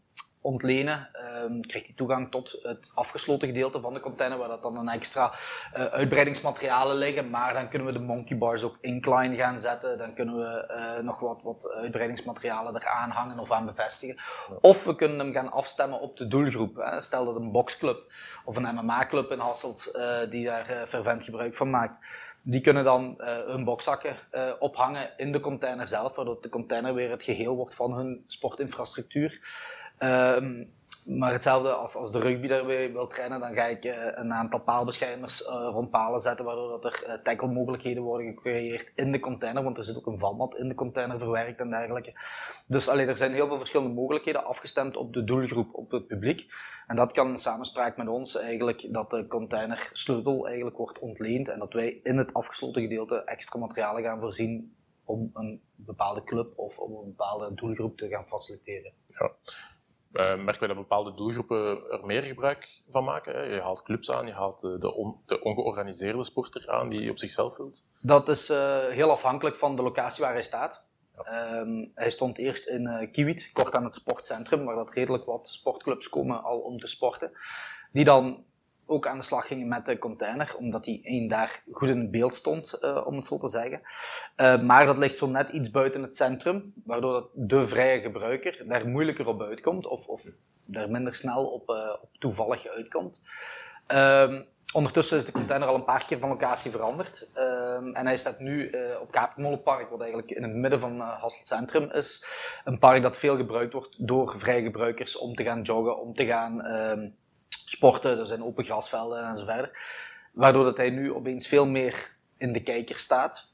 ontlenen, 0.43 1.09
um, 1.43 1.61
krijgt 1.61 1.87
hij 1.87 1.95
toegang 1.95 2.31
tot 2.31 2.59
het 2.61 2.91
afgesloten 2.93 3.47
gedeelte 3.47 3.81
van 3.81 3.93
de 3.93 3.99
container, 3.99 4.37
waar 4.37 4.47
dat 4.47 4.61
dan 4.61 4.77
een 4.77 4.89
extra 4.89 5.31
uh, 5.77 5.85
uitbreidingsmaterialen 5.85 6.95
liggen. 6.95 7.29
Maar 7.29 7.53
dan 7.53 7.69
kunnen 7.69 7.87
we 7.87 7.93
de 7.93 8.05
monkey 8.05 8.37
bars 8.37 8.63
ook 8.63 8.77
incline 8.81 9.35
gaan 9.35 9.59
zetten. 9.59 9.97
Dan 9.97 10.13
kunnen 10.13 10.35
we 10.35 10.67
uh, 10.97 11.03
nog 11.05 11.19
wat, 11.19 11.41
wat 11.43 11.71
uitbreidingsmaterialen 11.71 12.75
eraan 12.75 13.09
hangen 13.09 13.39
of 13.39 13.51
aan 13.51 13.65
bevestigen. 13.65 14.17
Of 14.61 14.83
we 14.83 14.95
kunnen 14.95 15.19
hem 15.19 15.33
gaan 15.33 15.51
afstemmen 15.51 15.99
op 15.99 16.17
de 16.17 16.27
doelgroep. 16.27 16.75
Hè. 16.75 17.01
Stel 17.01 17.25
dat 17.25 17.35
een 17.35 17.51
boxclub 17.51 18.13
of 18.45 18.55
een 18.55 18.75
MMA-club 18.75 19.31
in 19.31 19.39
Hasselt, 19.39 19.91
uh, 19.93 20.17
die 20.29 20.45
daar 20.45 20.85
fervent 20.87 21.23
gebruik 21.23 21.55
van 21.55 21.69
maakt. 21.69 21.99
Die 22.45 22.61
kunnen 22.61 22.83
dan 22.83 23.15
uh, 23.17 23.27
hun 23.45 23.63
bokzakken 23.63 24.17
uh, 24.31 24.51
ophangen 24.59 25.17
in 25.17 25.31
de 25.31 25.39
container 25.39 25.87
zelf, 25.87 26.15
waardoor 26.15 26.41
de 26.41 26.49
container 26.49 26.93
weer 26.93 27.09
het 27.09 27.23
geheel 27.23 27.55
wordt 27.55 27.75
van 27.75 27.93
hun 27.93 28.23
sportinfrastructuur. 28.27 29.41
Um, 30.03 30.73
maar 31.05 31.31
hetzelfde 31.31 31.71
als, 31.71 31.95
als 31.95 32.11
de 32.11 32.19
rugby 32.19 32.47
daarbij 32.47 32.91
wil 32.91 33.07
trainen, 33.07 33.39
dan 33.39 33.53
ga 33.53 33.65
ik 33.65 33.85
uh, 33.85 33.93
een 34.11 34.33
aantal 34.33 34.61
paalbeschermers 34.61 35.41
uh, 35.41 35.47
rond 35.71 35.89
palen 35.89 36.19
zetten, 36.19 36.45
waardoor 36.45 36.69
dat 36.69 36.85
er 36.85 37.03
uh, 37.07 37.13
tackle 37.13 37.47
mogelijkheden 37.47 38.03
worden 38.03 38.27
gecreëerd 38.27 38.91
in 38.95 39.11
de 39.11 39.19
container, 39.19 39.63
want 39.63 39.77
er 39.77 39.83
zit 39.83 39.97
ook 39.97 40.05
een 40.05 40.19
valmat 40.19 40.57
in 40.57 40.67
de 40.67 40.75
container 40.75 41.19
verwerkt 41.19 41.59
en 41.59 41.69
dergelijke. 41.69 42.13
Dus 42.67 42.89
alleen 42.89 43.07
er 43.07 43.17
zijn 43.17 43.33
heel 43.33 43.47
veel 43.47 43.57
verschillende 43.57 43.93
mogelijkheden 43.93 44.45
afgestemd 44.45 44.97
op 44.97 45.13
de 45.13 45.23
doelgroep, 45.23 45.73
op 45.73 45.91
het 45.91 46.07
publiek. 46.07 46.45
En 46.87 46.95
dat 46.95 47.11
kan 47.11 47.29
in 47.29 47.37
samenspraak 47.37 47.97
met 47.97 48.07
ons 48.07 48.37
eigenlijk 48.37 48.93
dat 48.93 49.09
de 49.09 49.27
container 49.27 49.89
sleutel 49.93 50.45
eigenlijk 50.47 50.77
wordt 50.77 50.99
ontleend 50.99 51.49
en 51.49 51.59
dat 51.59 51.73
wij 51.73 51.99
in 52.03 52.17
het 52.17 52.33
afgesloten 52.33 52.81
gedeelte 52.81 53.23
extra 53.23 53.59
materialen 53.59 54.03
gaan 54.03 54.19
voorzien 54.19 54.75
om 55.05 55.29
een 55.33 55.61
bepaalde 55.75 56.23
club 56.23 56.53
of 56.55 56.77
om 56.77 56.95
een 56.95 57.05
bepaalde 57.05 57.53
doelgroep 57.53 57.97
te 57.97 58.07
gaan 58.07 58.27
faciliteren. 58.27 58.93
Ja 59.07 59.31
merken 60.13 60.59
we 60.59 60.67
dat 60.67 60.75
bepaalde 60.75 61.13
doelgroepen 61.13 61.89
er 61.89 62.05
meer 62.05 62.21
gebruik 62.21 62.81
van 62.89 63.03
maken. 63.03 63.53
Je 63.53 63.61
haalt 63.61 63.83
clubs 63.83 64.11
aan, 64.11 64.25
je 64.25 64.33
haalt 64.33 64.61
de, 64.61 64.93
on, 64.95 65.21
de 65.25 65.41
ongeorganiseerde 65.41 66.23
sporter 66.23 66.69
aan 66.69 66.89
die 66.89 67.09
op 67.09 67.19
zichzelf 67.19 67.55
vult. 67.55 67.87
Dat 68.01 68.29
is 68.29 68.49
uh, 68.49 68.87
heel 68.87 69.11
afhankelijk 69.11 69.55
van 69.55 69.75
de 69.75 69.81
locatie 69.81 70.23
waar 70.23 70.33
hij 70.33 70.43
staat. 70.43 70.85
Ja. 71.15 71.59
Um, 71.59 71.91
hij 71.95 72.09
stond 72.09 72.37
eerst 72.37 72.67
in 72.67 72.81
uh, 72.81 73.11
Kiewit, 73.11 73.49
kort 73.53 73.75
aan 73.75 73.83
het 73.83 73.95
sportcentrum, 73.95 74.65
waar 74.65 74.75
dat 74.75 74.93
redelijk 74.93 75.25
wat 75.25 75.47
sportclubs 75.47 76.09
komen 76.09 76.43
al 76.43 76.59
om 76.59 76.79
te 76.79 76.87
sporten. 76.87 77.31
Die 77.91 78.05
dan 78.05 78.45
ook 78.93 79.07
aan 79.07 79.17
de 79.17 79.23
slag 79.23 79.47
gingen 79.47 79.67
met 79.67 79.85
de 79.85 79.97
container, 79.97 80.55
omdat 80.57 80.83
die 80.83 81.01
één 81.03 81.27
daar 81.27 81.61
goed 81.71 81.89
in 81.89 82.11
beeld 82.11 82.35
stond, 82.35 82.77
uh, 82.81 83.07
om 83.07 83.15
het 83.15 83.25
zo 83.25 83.37
te 83.37 83.47
zeggen. 83.47 83.81
Uh, 84.41 84.61
maar 84.61 84.85
dat 84.85 84.97
ligt 84.97 85.17
zo 85.17 85.27
net 85.27 85.49
iets 85.49 85.71
buiten 85.71 86.01
het 86.01 86.15
centrum, 86.15 86.73
waardoor 86.85 87.13
dat 87.13 87.29
de 87.33 87.67
vrije 87.67 88.01
gebruiker 88.01 88.63
daar 88.67 88.87
moeilijker 88.87 89.27
op 89.27 89.41
uitkomt, 89.41 89.87
of, 89.87 90.07
of 90.07 90.23
daar 90.65 90.89
minder 90.89 91.15
snel 91.15 91.45
op, 91.45 91.69
uh, 91.69 91.93
op 92.01 92.09
toevallig 92.19 92.67
uitkomt. 92.67 93.19
Ehm, 93.87 94.41
ondertussen 94.73 95.17
is 95.17 95.25
de 95.25 95.31
container 95.31 95.67
al 95.67 95.75
een 95.75 95.83
paar 95.83 96.05
keer 96.05 96.19
van 96.19 96.29
locatie 96.29 96.71
veranderd. 96.71 97.29
Ehm, 97.33 97.87
en 97.87 98.05
hij 98.05 98.17
staat 98.17 98.39
nu 98.39 98.71
op 99.01 99.11
Kapermolenpark, 99.11 99.89
wat 99.89 99.99
eigenlijk 100.01 100.31
in 100.31 100.43
het 100.43 100.53
midden 100.53 100.79
van 100.79 100.99
Hasselt 100.99 101.47
Centrum 101.47 101.91
is. 101.91 102.25
Een 102.63 102.79
park 102.79 103.01
dat 103.01 103.17
veel 103.17 103.37
gebruikt 103.37 103.73
wordt 103.73 104.07
door 104.07 104.39
vrije 104.39 104.63
gebruikers 104.63 105.17
om 105.17 105.35
te 105.35 105.43
gaan 105.43 105.61
joggen, 105.61 105.99
om 105.99 106.15
te 106.15 106.25
gaan 106.25 106.61
ehm, 106.61 107.09
sporten, 107.65 108.19
er 108.19 108.25
zijn 108.25 108.43
open 108.43 108.65
grasvelden 108.65 109.23
en 109.23 109.37
zo 109.37 109.45
verder. 109.45 109.71
Waardoor 110.31 110.63
dat 110.63 110.77
hij 110.77 110.89
nu 110.89 111.13
opeens 111.13 111.47
veel 111.47 111.67
meer 111.67 112.15
in 112.37 112.53
de 112.53 112.63
kijker 112.63 112.97
staat 112.97 113.51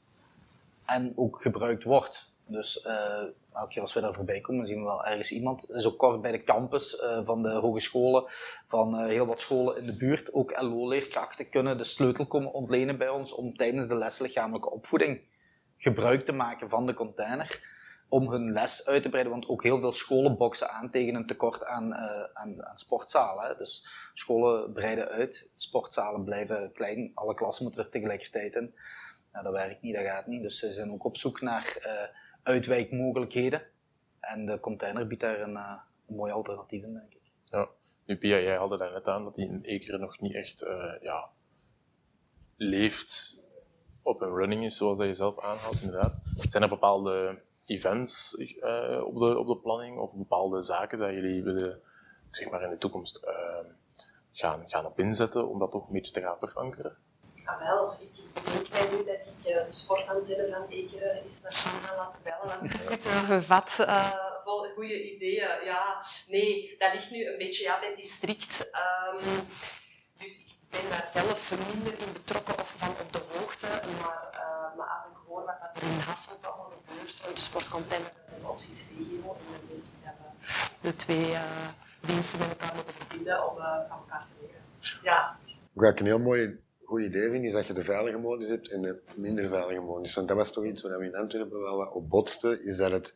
en 0.86 1.12
ook 1.16 1.42
gebruikt 1.42 1.84
wordt. 1.84 2.32
Dus 2.46 2.84
uh, 2.86 3.22
elke 3.52 3.68
keer 3.68 3.80
als 3.80 3.94
we 3.94 4.00
daar 4.00 4.14
voorbij 4.14 4.40
komen, 4.40 4.66
zien 4.66 4.78
we 4.78 4.84
wel 4.84 5.04
ergens 5.04 5.32
iemand. 5.32 5.84
Ook 5.84 5.98
kort 5.98 6.20
bij 6.20 6.32
de 6.32 6.44
campus 6.44 7.00
uh, 7.00 7.20
van 7.24 7.42
de 7.42 7.50
hogescholen, 7.50 8.24
van 8.66 8.94
uh, 8.94 9.06
heel 9.06 9.26
wat 9.26 9.40
scholen 9.40 9.76
in 9.76 9.86
de 9.86 9.96
buurt. 9.96 10.32
Ook 10.32 10.60
LO-leerkrachten 10.60 11.48
kunnen 11.48 11.78
de 11.78 11.84
sleutel 11.84 12.26
komen 12.26 12.52
ontlenen 12.52 12.98
bij 12.98 13.08
ons 13.08 13.34
om 13.34 13.56
tijdens 13.56 13.88
de 13.88 13.94
les 13.94 14.18
lichamelijke 14.18 14.70
opvoeding 14.70 15.20
gebruik 15.76 16.24
te 16.24 16.32
maken 16.32 16.68
van 16.68 16.86
de 16.86 16.94
container 16.94 17.69
om 18.10 18.30
hun 18.30 18.52
les 18.52 18.86
uit 18.86 19.02
te 19.02 19.08
breiden, 19.08 19.32
want 19.32 19.48
ook 19.48 19.62
heel 19.62 19.80
veel 19.80 19.92
scholen 19.92 20.36
boksen 20.36 20.70
aan 20.70 20.90
tegen 20.90 21.14
een 21.14 21.26
tekort 21.26 21.64
aan, 21.64 21.92
uh, 21.92 22.22
aan, 22.32 22.64
aan 22.64 22.78
sportzalen. 22.78 23.44
Hè. 23.44 23.56
Dus 23.56 23.86
scholen 24.14 24.72
breiden 24.72 25.08
uit, 25.08 25.50
sportzalen 25.56 26.24
blijven 26.24 26.72
klein, 26.72 27.10
alle 27.14 27.34
klassen 27.34 27.64
moeten 27.64 27.84
er 27.84 27.90
tegelijkertijd 27.90 28.54
in. 28.54 28.74
Nou, 29.32 29.44
dat 29.44 29.52
werkt 29.52 29.82
niet, 29.82 29.94
dat 29.94 30.04
gaat 30.04 30.26
niet. 30.26 30.42
Dus 30.42 30.58
ze 30.58 30.72
zijn 30.72 30.92
ook 30.92 31.04
op 31.04 31.16
zoek 31.16 31.40
naar 31.40 31.76
uh, 31.86 32.18
uitwijkmogelijkheden. 32.42 33.62
En 34.20 34.46
de 34.46 34.60
container 34.60 35.06
biedt 35.06 35.20
daar 35.20 35.40
een, 35.40 35.54
uh, 35.54 35.74
een 36.06 36.16
mooi 36.16 36.32
alternatief 36.32 36.82
in, 36.82 36.92
denk 36.92 37.14
ik. 37.14 37.32
Ja. 37.44 37.68
Nu, 38.06 38.16
Pia, 38.16 38.38
jij 38.38 38.56
haalde 38.56 38.76
daar 38.76 38.92
net 38.92 39.08
aan 39.08 39.24
dat 39.24 39.34
die 39.34 39.46
in 39.46 39.60
Ekeren 39.62 40.00
nog 40.00 40.20
niet 40.20 40.34
echt 40.34 40.60
ja, 41.00 41.28
leeft 42.56 43.44
op 44.02 44.20
een 44.20 44.34
running 44.34 44.64
is, 44.64 44.76
zoals 44.76 44.98
dat 44.98 45.06
je 45.06 45.14
zelf 45.14 45.40
aanhaalt, 45.40 45.80
inderdaad. 45.80 46.20
Zijn 46.48 46.62
er 46.62 46.68
bepaalde 46.68 47.42
events 47.70 48.34
uh, 48.34 49.04
op, 49.04 49.18
de, 49.18 49.38
op 49.38 49.46
de 49.46 49.58
planning 49.58 49.98
of 49.98 50.14
bepaalde 50.14 50.62
zaken 50.62 50.98
dat 50.98 51.10
jullie 51.10 51.42
willen 51.42 51.80
zeg 52.30 52.50
maar 52.50 52.62
in 52.62 52.70
de 52.70 52.78
toekomst 52.78 53.24
uh, 53.24 53.72
gaan, 54.32 54.68
gaan 54.68 54.86
op 54.86 54.98
inzetten 54.98 55.48
om 55.48 55.58
dat 55.58 55.70
toch 55.70 55.86
een 55.86 55.92
beetje 55.92 56.12
te 56.12 56.20
gaan 56.20 56.36
verankeren? 56.38 56.96
Ah. 57.44 57.92
Ik 58.00 58.52
denk 58.52 58.68
mij 58.70 58.90
nu 58.90 58.96
dat 58.96 59.14
ik 59.14 59.50
uh, 59.50 59.66
de 59.66 59.72
sportantenne 59.72 60.48
van 60.48 60.68
Ekeren 60.68 61.22
eens 61.22 61.42
naar 61.42 61.52
Sam 61.52 61.72
ga 61.72 61.96
laten 61.96 62.20
bellen. 62.22 62.60
Want 62.60 62.74
ik 62.74 62.80
zit 62.88 63.06
gevat 63.06 63.70
vol 64.44 64.68
goede 64.74 65.12
ideeën. 65.14 65.64
Ja, 65.64 66.02
nee, 66.28 66.74
dat 66.78 66.92
ligt 66.92 67.10
nu 67.10 67.26
een 67.26 67.38
beetje 67.38 67.62
ja, 67.62 67.78
bij 67.80 67.94
district. 67.94 68.70
Um, 69.14 69.46
dus 70.18 70.38
ik 70.38 70.54
ben 70.70 70.90
daar 70.90 71.08
zelf 71.12 71.52
minder 71.72 71.92
in 71.92 72.12
betrokken 72.12 72.58
of 72.58 72.74
van 72.78 72.88
op 72.88 73.12
de 73.12 73.20
hoogte, 73.34 73.66
maar, 74.02 74.29
uh, 74.29 74.29
maar 74.76 74.86
als 74.96 75.04
ik 75.04 75.16
hoor 75.26 75.44
wat 75.44 75.60
er 75.74 75.82
in 75.82 75.98
Hasselt 75.98 76.46
allemaal 76.46 76.72
gebeurt, 76.86 77.36
de 77.36 77.40
sportcontainer, 77.40 78.10
dat 78.16 78.28
zijn 78.28 78.46
opties 78.46 78.88
regio, 78.88 79.36
en 79.38 79.44
dan 79.50 79.66
denk 79.68 79.82
ik 79.82 80.04
dat 80.04 80.14
we 80.80 80.88
de 80.88 80.96
twee 80.96 81.30
uh, 81.30 81.68
diensten 82.00 82.38
met 82.38 82.48
elkaar 82.48 82.74
moeten 82.74 82.94
verbinden 82.94 83.50
om 83.50 83.58
uh, 83.58 83.64
van 83.88 83.98
elkaar 83.98 84.26
te 84.26 84.32
leren. 84.40 84.60
Ja. 85.02 85.38
Wat 85.72 85.90
ik 85.90 86.00
een 86.00 86.06
heel 86.06 86.20
mooi 86.20 86.60
goed 86.82 87.02
idee 87.02 87.30
vind, 87.30 87.44
is 87.44 87.52
dat 87.52 87.66
je 87.66 87.72
de 87.72 87.84
veilige 87.84 88.18
modus 88.18 88.48
hebt 88.48 88.70
en 88.70 88.82
de 88.82 89.02
minder 89.14 89.48
veilige 89.48 89.80
modus. 89.80 90.14
Want 90.14 90.28
dat 90.28 90.36
was 90.36 90.52
toch 90.52 90.64
iets 90.64 90.82
waar 90.82 90.98
we 90.98 91.04
in 91.04 91.16
Antwerpen 91.16 91.60
wel 91.60 91.76
wat 91.76 91.92
op 91.92 92.08
botsten, 92.10 92.64
is 92.64 92.76
dat 92.76 92.90
het... 92.90 93.14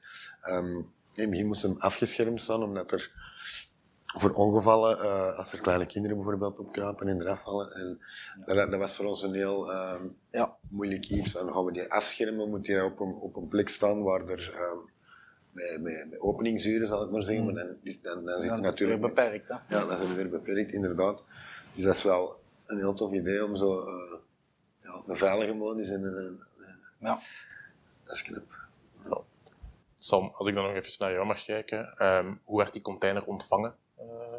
Um, 0.49 0.93
in 1.14 1.31
begin 1.31 1.47
moest 1.47 1.62
hem 1.62 1.77
afgeschermd 1.79 2.40
staan, 2.40 2.62
omdat 2.62 2.93
er 2.93 3.12
voor 4.14 4.33
ongevallen, 4.33 4.98
uh, 4.98 5.38
als 5.38 5.53
er 5.53 5.61
kleine 5.61 5.87
kinderen 5.87 6.16
bijvoorbeeld 6.16 6.59
opkruipen 6.59 7.09
en 7.09 7.20
eraf 7.20 7.42
vallen. 7.42 7.72
En 7.72 8.00
dat, 8.46 8.70
dat, 8.70 8.81
was 8.81 8.96
voor 8.96 9.07
ons 9.07 9.22
een 9.22 9.35
heel 9.35 9.70
uh, 9.70 10.00
ja. 10.31 10.57
moeilijk 10.68 11.09
iets. 11.09 11.31
Van, 11.31 11.53
gaan 11.53 11.64
we 11.64 11.72
die 11.72 11.92
afschermen? 11.92 12.50
Moet 12.50 12.64
die 12.64 12.85
op 12.85 13.00
een, 13.00 13.14
op 13.14 13.37
een 13.37 13.48
plek 13.48 13.68
staan 13.68 14.03
waar 14.03 14.29
er 14.29 14.55
um, 14.61 14.90
met, 15.50 15.81
met, 15.83 16.11
met 16.11 16.20
openingsuren, 16.20 16.87
zal 16.87 17.05
ik 17.05 17.11
maar 17.11 17.22
zeggen. 17.22 17.44
Mm. 17.44 17.55
Maar 17.55 17.64
dan, 17.64 17.77
dan, 18.03 18.24
dan, 18.24 18.40
zit 18.40 18.50
dan 18.50 18.61
natuurlijk... 18.61 19.00
weer 19.00 19.09
beperkt. 19.09 19.48
Hè? 19.48 19.55
Ja, 19.55 19.85
dan 19.85 19.92
is 19.92 20.00
het 20.00 20.14
weer 20.14 20.31
beperkt, 20.31 20.72
inderdaad. 20.72 21.22
Dus 21.74 21.85
dat 21.85 21.94
is 21.94 22.03
wel 22.03 22.40
een 22.66 22.79
heel 22.79 22.94
tof 22.94 23.12
idee 23.12 23.44
om 23.44 23.57
zo 23.57 23.81
uh, 23.81 24.18
ja, 24.83 25.03
een 25.07 25.16
veilige 25.16 25.53
modus 25.53 25.88
en 25.88 26.03
een... 26.03 26.40
Ja. 26.98 27.18
Dat 28.05 28.14
is 28.14 28.22
knap. 28.22 28.44
Ja. 29.05 29.20
Sam, 29.98 30.33
als 30.35 30.46
ik 30.46 30.55
dan 30.55 30.64
nog 30.64 30.74
even 30.74 30.92
naar 30.98 31.12
jou 31.12 31.27
mag 31.27 31.44
kijken, 31.44 32.07
um, 32.07 32.40
hoe 32.44 32.59
werd 32.59 32.72
die 32.72 32.83
container 32.83 33.27
ontvangen 33.27 33.74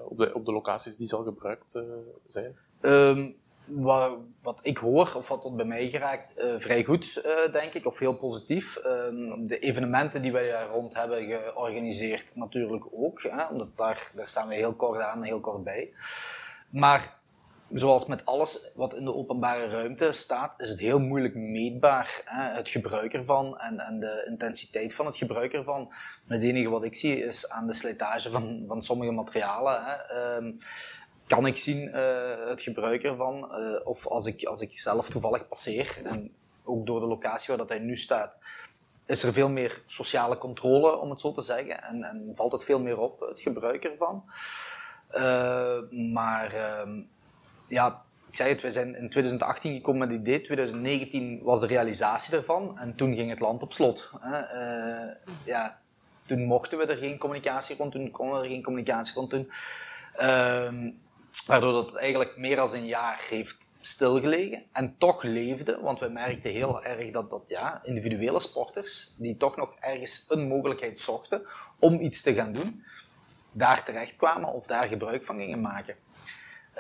op, 0.08 0.18
de, 0.18 0.34
op 0.34 0.46
de 0.46 0.52
locaties 0.52 0.98
die 0.98 1.08
zal 1.08 1.24
gebruikt 1.24 1.76
uh, 1.76 1.84
zijn? 2.28 2.58
Um, 2.82 3.36
wat, 3.66 4.18
wat, 4.42 4.60
ik 4.62 4.78
hoor, 4.78 5.14
of 5.16 5.28
wat 5.28 5.42
tot 5.42 5.56
bij 5.56 5.66
mij 5.66 5.90
geraakt, 5.90 6.34
uh, 6.38 6.60
vrij 6.60 6.84
goed, 6.84 7.22
denk 7.52 7.74
ik, 7.74 7.86
of 7.86 8.00
heel 8.00 8.18
positief. 8.18 8.86
Um, 8.86 9.48
de 9.48 9.60
evenementen 9.60 10.22
die 10.22 10.32
wij 10.32 10.50
daar 10.50 10.70
rond 10.70 10.94
hebben 10.94 11.24
georganiseerd, 11.24 12.26
natuurlijk 12.34 12.86
ook. 12.92 13.22
Hè, 13.22 13.46
omdat 13.46 13.78
daar, 13.78 14.12
daar 14.16 14.30
staan 14.30 14.48
we 14.48 14.56
heel 14.56 14.76
kort 14.76 15.02
aan, 15.02 15.24
heel 15.24 15.40
kort 15.40 15.64
bij. 15.64 15.94
Maar 16.70 17.15
zoals 17.74 18.06
met 18.06 18.26
alles 18.26 18.72
wat 18.76 18.94
in 18.94 19.06
de 19.06 19.14
openbare 19.14 19.68
ruimte 19.68 20.12
staat, 20.12 20.62
is 20.62 20.70
het 20.70 20.80
heel 20.80 21.00
moeilijk 21.00 21.36
meetbaar, 21.36 22.22
hè, 22.26 22.56
het 22.56 22.70
gebruik 22.70 23.14
ervan 23.14 23.60
en, 23.60 23.80
en 23.80 24.00
de 24.00 24.26
intensiteit 24.30 24.94
van 24.94 25.06
het 25.06 25.16
gebruik 25.16 25.54
ervan. 25.54 25.94
Het 26.28 26.42
enige 26.42 26.70
wat 26.70 26.84
ik 26.84 26.96
zie 26.96 27.24
is 27.24 27.50
aan 27.50 27.68
de 27.68 27.74
slijtage 27.74 28.30
van, 28.30 28.64
van 28.68 28.82
sommige 28.82 29.12
materialen. 29.12 29.84
Hè, 29.84 30.36
um, 30.36 30.58
kan 31.28 31.46
ik 31.46 31.58
zien 31.58 31.82
uh, 31.88 32.48
het 32.48 32.62
gebruik 32.62 33.04
ervan, 33.04 33.52
uh, 33.52 33.80
of 33.84 34.08
als 34.08 34.26
ik, 34.26 34.44
als 34.44 34.62
ik 34.62 34.80
zelf 34.80 35.10
toevallig 35.10 35.48
passeer, 35.48 35.98
en 36.04 36.36
ook 36.64 36.86
door 36.86 37.00
de 37.00 37.06
locatie 37.06 37.48
waar 37.48 37.58
dat 37.58 37.70
hij 37.70 37.80
nu 37.80 37.98
staat, 37.98 38.38
is 39.06 39.24
er 39.24 39.34
veel 39.34 39.50
meer 39.50 39.84
sociale 39.86 40.38
controle, 40.38 40.98
om 40.98 41.10
het 41.10 41.22
zo 41.22 41.32
te 41.32 41.42
zeggen, 41.42 41.84
en, 41.84 42.04
en 42.04 42.32
valt 42.36 42.52
het 42.52 42.64
veel 42.64 42.80
meer 42.80 42.98
op, 42.98 43.20
het 43.20 43.40
gebruik 43.40 43.84
ervan. 43.84 44.24
Uh, 45.12 45.80
maar 46.14 46.80
um, 46.82 47.10
ja, 47.68 48.04
ik 48.30 48.36
zei 48.36 48.50
het, 48.50 48.62
we 48.62 48.72
zijn 48.72 48.96
in 48.96 49.10
2018 49.10 49.74
gekomen 49.74 50.00
met 50.00 50.10
het 50.10 50.20
idee, 50.20 50.42
2019 50.42 51.44
was 51.44 51.60
de 51.60 51.68
realisatie 51.68 52.32
daarvan 52.32 52.80
en 52.80 52.96
toen 52.96 53.16
ging 53.16 53.30
het 53.30 53.40
land 53.40 53.62
op 53.62 53.74
slot. 53.74 54.12
Uh, 54.26 54.32
ja, 55.46 55.80
toen 56.26 56.44
mochten 56.44 56.78
we 56.78 56.86
er 56.86 56.98
geen 56.98 57.18
communicatie 57.18 57.76
rond 57.78 57.92
doen, 57.92 58.12
konden 58.12 58.36
we 58.36 58.44
er 58.44 58.50
geen 58.50 58.64
communicatie 58.64 59.14
rond 59.16 59.30
doen. 59.30 59.52
Uh, 60.16 60.72
waardoor 61.48 61.72
dat 61.72 61.96
eigenlijk 61.96 62.38
meer 62.38 62.56
dan 62.56 62.74
een 62.74 62.86
jaar 62.86 63.26
heeft 63.30 63.58
stilgelegen 63.82 64.64
en 64.72 64.96
toch 64.98 65.24
leefde, 65.24 65.80
want 65.82 66.00
we 66.00 66.08
merkten 66.08 66.52
heel 66.52 66.84
erg 66.84 67.12
dat, 67.12 67.30
dat 67.30 67.44
ja, 67.48 67.82
individuele 67.84 68.40
sporters, 68.40 69.16
die 69.18 69.38
toch 69.38 69.56
nog 69.56 69.76
ergens 69.80 70.26
een 70.30 70.48
mogelijkheid 70.48 71.00
zochten 71.00 71.46
om 71.80 72.00
iets 72.00 72.22
te 72.22 72.34
gaan 72.34 72.54
doen, 72.54 72.84
daar 73.52 73.84
terecht 73.84 74.16
kwamen 74.16 74.54
of 74.54 74.66
daar 74.66 74.88
gebruik 74.88 75.26
van 75.26 75.38
gingen 75.38 75.62
maken. 75.62 75.96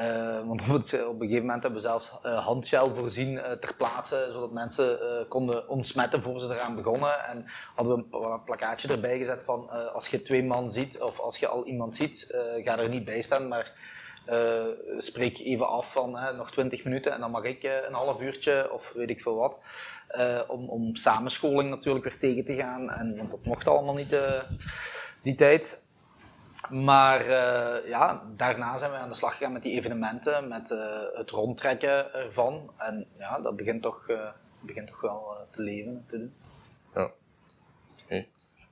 Uh, 0.01 0.47
want 0.47 0.61
op, 0.67 0.67
het, 0.67 1.05
op, 1.05 1.21
een 1.21 1.27
gegeven 1.27 1.45
moment 1.45 1.63
hebben 1.63 1.81
we 1.81 1.87
zelfs 1.87 2.13
uh, 2.25 2.45
handgel 2.45 2.95
voorzien 2.95 3.39
ter 3.59 3.75
plaatse, 3.75 4.29
zodat 4.31 4.51
mensen 4.51 4.97
konden 5.29 5.69
ontsmetten 5.69 6.21
voor 6.21 6.39
ze 6.39 6.53
eraan 6.53 6.75
begonnen. 6.75 7.25
En 7.25 7.45
hadden 7.75 7.95
we 7.95 8.17
een 8.17 8.43
plakkaatje 8.43 8.87
erbij 8.87 9.17
gezet 9.17 9.43
van 9.43 9.69
als 9.93 10.07
je 10.07 10.21
twee 10.21 10.43
man 10.43 10.71
ziet 10.71 11.01
of 11.01 11.19
als 11.19 11.37
je 11.37 11.47
al 11.47 11.65
iemand 11.65 11.95
ziet, 11.95 12.27
ga 12.63 12.79
er 12.79 12.89
niet 12.89 13.05
bij 13.05 13.21
staan, 13.21 13.47
maar 13.47 13.73
spreek 14.97 15.39
even 15.39 15.67
af 15.67 15.91
van 15.91 16.11
nog 16.37 16.51
twintig 16.51 16.83
minuten 16.83 17.13
en 17.13 17.19
dan 17.19 17.31
mag 17.31 17.43
ik 17.43 17.63
een 17.87 17.93
half 17.93 18.21
uurtje 18.21 18.71
of 18.71 18.91
weet 18.95 19.09
ik 19.09 19.21
veel 19.21 19.35
wat. 19.35 19.59
om, 20.47 20.69
om 20.69 20.95
samenscholing 20.95 21.69
natuurlijk 21.69 22.05
weer 22.05 22.17
tegen 22.17 22.45
te 22.45 22.55
gaan, 22.55 22.89
en, 22.89 23.17
want 23.17 23.31
dat 23.31 23.45
mocht 23.45 23.67
allemaal 23.67 23.95
niet 23.95 24.17
die 25.21 25.35
tijd. 25.35 25.84
Maar 26.69 27.21
uh, 27.21 27.89
ja, 27.89 28.23
daarna 28.35 28.77
zijn 28.77 28.91
we 28.91 28.97
aan 28.97 29.09
de 29.09 29.15
slag 29.15 29.37
gegaan 29.37 29.53
met 29.53 29.63
die 29.63 29.73
evenementen, 29.73 30.47
met 30.47 30.71
uh, 30.71 31.01
het 31.13 31.29
rondtrekken 31.29 32.13
ervan. 32.13 32.73
En 32.77 33.07
ja, 33.17 33.39
dat 33.39 33.55
begint 33.55 33.81
toch, 33.81 34.09
uh, 34.09 34.29
begint 34.59 34.87
toch 34.87 35.01
wel 35.01 35.47
te 35.51 35.61
leven, 35.61 36.05
te 36.07 36.17
doen. 36.17 36.33
Ja, 36.93 37.03
oké. 37.03 37.13
Okay. 38.03 38.29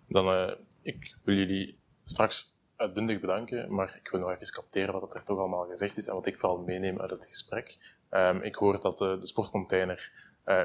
Dan, 0.08 0.56
ik 0.82 1.16
wil 1.24 1.36
jullie 1.36 1.80
straks 2.04 2.56
uitbundig 2.76 3.20
bedanken, 3.20 3.74
maar 3.76 4.00
ik 4.04 4.10
wil 4.10 4.20
nog 4.20 4.32
even 4.32 4.54
capteren 4.54 5.00
wat 5.00 5.14
er 5.14 5.24
toch 5.24 5.38
allemaal 5.38 5.66
gezegd 5.66 5.98
is 5.98 6.08
en 6.08 6.14
wat 6.14 6.26
ik 6.26 6.40
vooral 6.40 6.58
meeneem 6.58 7.02
uit 7.02 7.10
het 7.10 7.26
gesprek. 7.26 7.78
Um, 8.10 8.42
ik 8.42 8.56
hoor 8.56 8.82
dat 8.82 8.98
de, 8.98 9.18
sportcontainer 9.20 10.12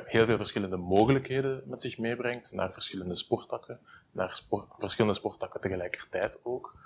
heel 0.04 0.24
veel 0.24 0.36
verschillende 0.36 0.76
mogelijkheden 0.76 1.62
met 1.66 1.82
zich 1.82 1.98
meebrengt, 1.98 2.52
naar 2.52 2.72
verschillende 2.72 3.16
sporttakken, 3.16 3.80
naar 4.10 4.40
verschillende 4.76 5.16
sporttakken 5.16 5.60
tegelijkertijd 5.60 6.40
ook. 6.42 6.76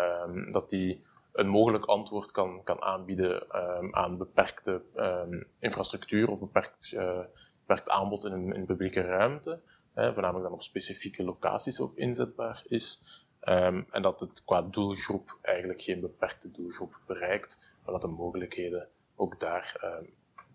Um, 0.00 0.52
dat 0.52 0.70
die 0.70 1.02
een 1.32 1.48
mogelijk 1.48 1.84
antwoord 1.84 2.30
kan, 2.30 2.62
kan 2.64 2.82
aanbieden 2.82 3.62
um, 3.76 3.94
aan 3.94 4.18
beperkte 4.18 4.82
um, 4.96 5.46
infrastructuur 5.58 6.30
of 6.30 6.40
beperkt, 6.40 6.92
uh, 6.94 7.20
beperkt 7.60 7.88
aanbod 7.88 8.24
in 8.24 8.32
een, 8.32 8.52
in 8.52 8.66
publieke 8.66 9.00
ruimte, 9.00 9.60
hè, 9.92 10.12
voornamelijk 10.12 10.44
dan 10.44 10.54
op 10.54 10.62
specifieke 10.62 11.24
locaties 11.24 11.80
ook 11.80 11.96
inzetbaar 11.96 12.62
is. 12.66 13.20
en 13.40 14.02
dat 14.02 14.20
het 14.20 14.44
qua 14.44 14.62
doelgroep 14.62 15.38
eigenlijk 15.42 15.82
geen 15.82 16.00
beperkte 16.00 16.50
doelgroep 16.50 17.00
bereikt, 17.06 17.76
maar 17.84 17.92
dat 17.92 18.02
de 18.02 18.08
mogelijkheden 18.08 18.88
ook 19.16 19.40
daar 19.40 19.76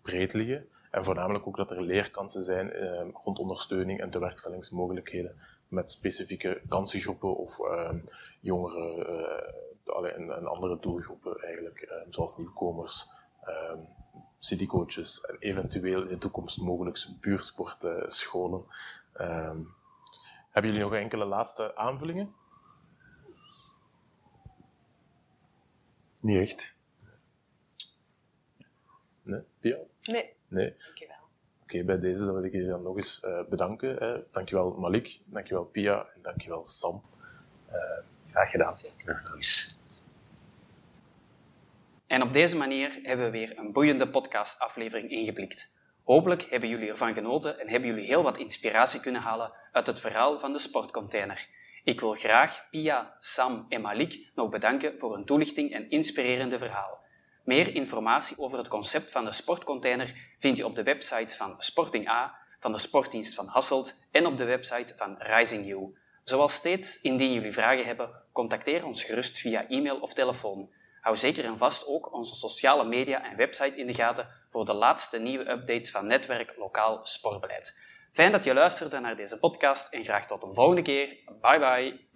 breed 0.02 0.32
liggen. 0.32 0.68
En 0.90 1.04
voornamelijk 1.04 1.46
ook 1.46 1.56
dat 1.56 1.70
er 1.70 1.82
leerkansen 1.82 2.44
zijn 2.44 2.72
eh, 2.72 3.08
rond 3.12 3.38
ondersteuning 3.38 4.00
en 4.00 4.10
tewerkstellingsmogelijkheden 4.10 5.36
met 5.68 5.90
specifieke 5.90 6.62
kansengroepen 6.68 7.36
of 7.36 7.58
uh, 7.58 7.94
jongeren 8.40 8.98
uh, 9.94 10.14
en, 10.14 10.30
en, 10.30 10.46
andere 10.46 10.78
doelgroepen 10.80 11.42
eigenlijk, 11.42 11.82
uh, 11.82 12.12
zoals 12.12 12.36
nieuwkomers, 12.36 13.06
citycoaches 14.38 15.20
en 15.20 15.36
eventueel 15.38 16.02
in 16.02 16.08
de 16.08 16.18
toekomst 16.18 16.60
mogelijk 16.60 17.06
buurtsportscholen. 17.20 18.64
hebben 20.50 20.70
jullie 20.70 20.78
nog 20.78 20.94
enkele 20.94 21.24
laatste 21.24 21.76
aanvullingen? 21.76 22.34
Niet 26.20 26.40
echt. 26.40 26.74
Nee? 29.22 29.42
Pia? 29.60 29.78
Nee. 30.02 30.34
Nee. 30.48 30.74
Dankjewel. 30.76 31.17
Oké, 31.68 31.84
bij 31.84 31.98
deze 31.98 32.24
dan 32.24 32.34
wil 32.34 32.44
ik 32.44 32.52
jullie 32.52 32.68
dan 32.68 32.82
nog 32.82 32.96
eens 32.96 33.22
uh, 33.24 33.40
bedanken. 33.48 33.96
Hè. 33.96 34.22
Dankjewel 34.30 34.70
Malik, 34.70 35.20
dankjewel 35.24 35.64
Pia 35.64 36.06
en 36.14 36.22
dankjewel 36.22 36.64
Sam. 36.64 37.02
Uh, 37.72 37.74
graag 38.30 38.50
gedaan. 38.50 38.78
En 42.06 42.22
op 42.22 42.32
deze 42.32 42.56
manier 42.56 42.98
hebben 43.02 43.26
we 43.26 43.32
weer 43.32 43.58
een 43.58 43.72
boeiende 43.72 44.08
podcastaflevering 44.08 45.10
ingeblikt. 45.10 45.76
Hopelijk 46.02 46.42
hebben 46.42 46.68
jullie 46.68 46.88
ervan 46.88 47.14
genoten 47.14 47.60
en 47.60 47.68
hebben 47.68 47.88
jullie 47.88 48.06
heel 48.06 48.22
wat 48.22 48.38
inspiratie 48.38 49.00
kunnen 49.00 49.20
halen 49.20 49.52
uit 49.72 49.86
het 49.86 50.00
verhaal 50.00 50.38
van 50.38 50.52
de 50.52 50.58
sportcontainer. 50.58 51.48
Ik 51.84 52.00
wil 52.00 52.14
graag 52.14 52.68
Pia, 52.70 53.16
Sam 53.18 53.66
en 53.68 53.80
Malik 53.80 54.30
nog 54.34 54.48
bedanken 54.48 54.98
voor 54.98 55.14
hun 55.14 55.24
toelichting 55.24 55.72
en 55.72 55.90
inspirerende 55.90 56.58
verhaal. 56.58 56.97
Meer 57.48 57.74
informatie 57.74 58.38
over 58.38 58.58
het 58.58 58.68
concept 58.68 59.10
van 59.10 59.24
de 59.24 59.32
sportcontainer 59.32 60.14
vind 60.38 60.56
je 60.56 60.64
op 60.64 60.74
de 60.74 60.82
websites 60.82 61.36
van 61.36 61.54
Sporting 61.58 62.08
A, 62.08 62.38
van 62.60 62.72
de 62.72 62.78
Sportdienst 62.78 63.34
van 63.34 63.46
Hasselt 63.46 63.94
en 64.10 64.26
op 64.26 64.36
de 64.36 64.44
website 64.44 64.92
van 64.96 65.14
Rising 65.18 65.66
You. 65.66 65.96
Zoals 66.24 66.52
steeds, 66.52 67.00
indien 67.00 67.32
jullie 67.32 67.52
vragen 67.52 67.84
hebben, 67.84 68.22
contacteer 68.32 68.86
ons 68.86 69.04
gerust 69.04 69.38
via 69.38 69.68
e-mail 69.68 70.00
of 70.00 70.12
telefoon. 70.12 70.70
Hou 71.00 71.16
zeker 71.16 71.44
en 71.44 71.58
vast 71.58 71.86
ook 71.86 72.12
onze 72.12 72.34
sociale 72.34 72.84
media 72.84 73.30
en 73.30 73.36
website 73.36 73.78
in 73.78 73.86
de 73.86 73.94
gaten 73.94 74.28
voor 74.50 74.64
de 74.64 74.74
laatste 74.74 75.18
nieuwe 75.18 75.50
updates 75.50 75.90
van 75.90 76.06
Netwerk 76.06 76.54
Lokaal 76.56 77.00
Sportbeleid. 77.02 77.80
Fijn 78.12 78.32
dat 78.32 78.44
je 78.44 78.54
luisterde 78.54 79.00
naar 79.00 79.16
deze 79.16 79.38
podcast 79.38 79.92
en 79.92 80.04
graag 80.04 80.26
tot 80.26 80.42
een 80.42 80.54
volgende 80.54 80.82
keer. 80.82 81.16
Bye 81.40 81.58
bye. 81.58 82.07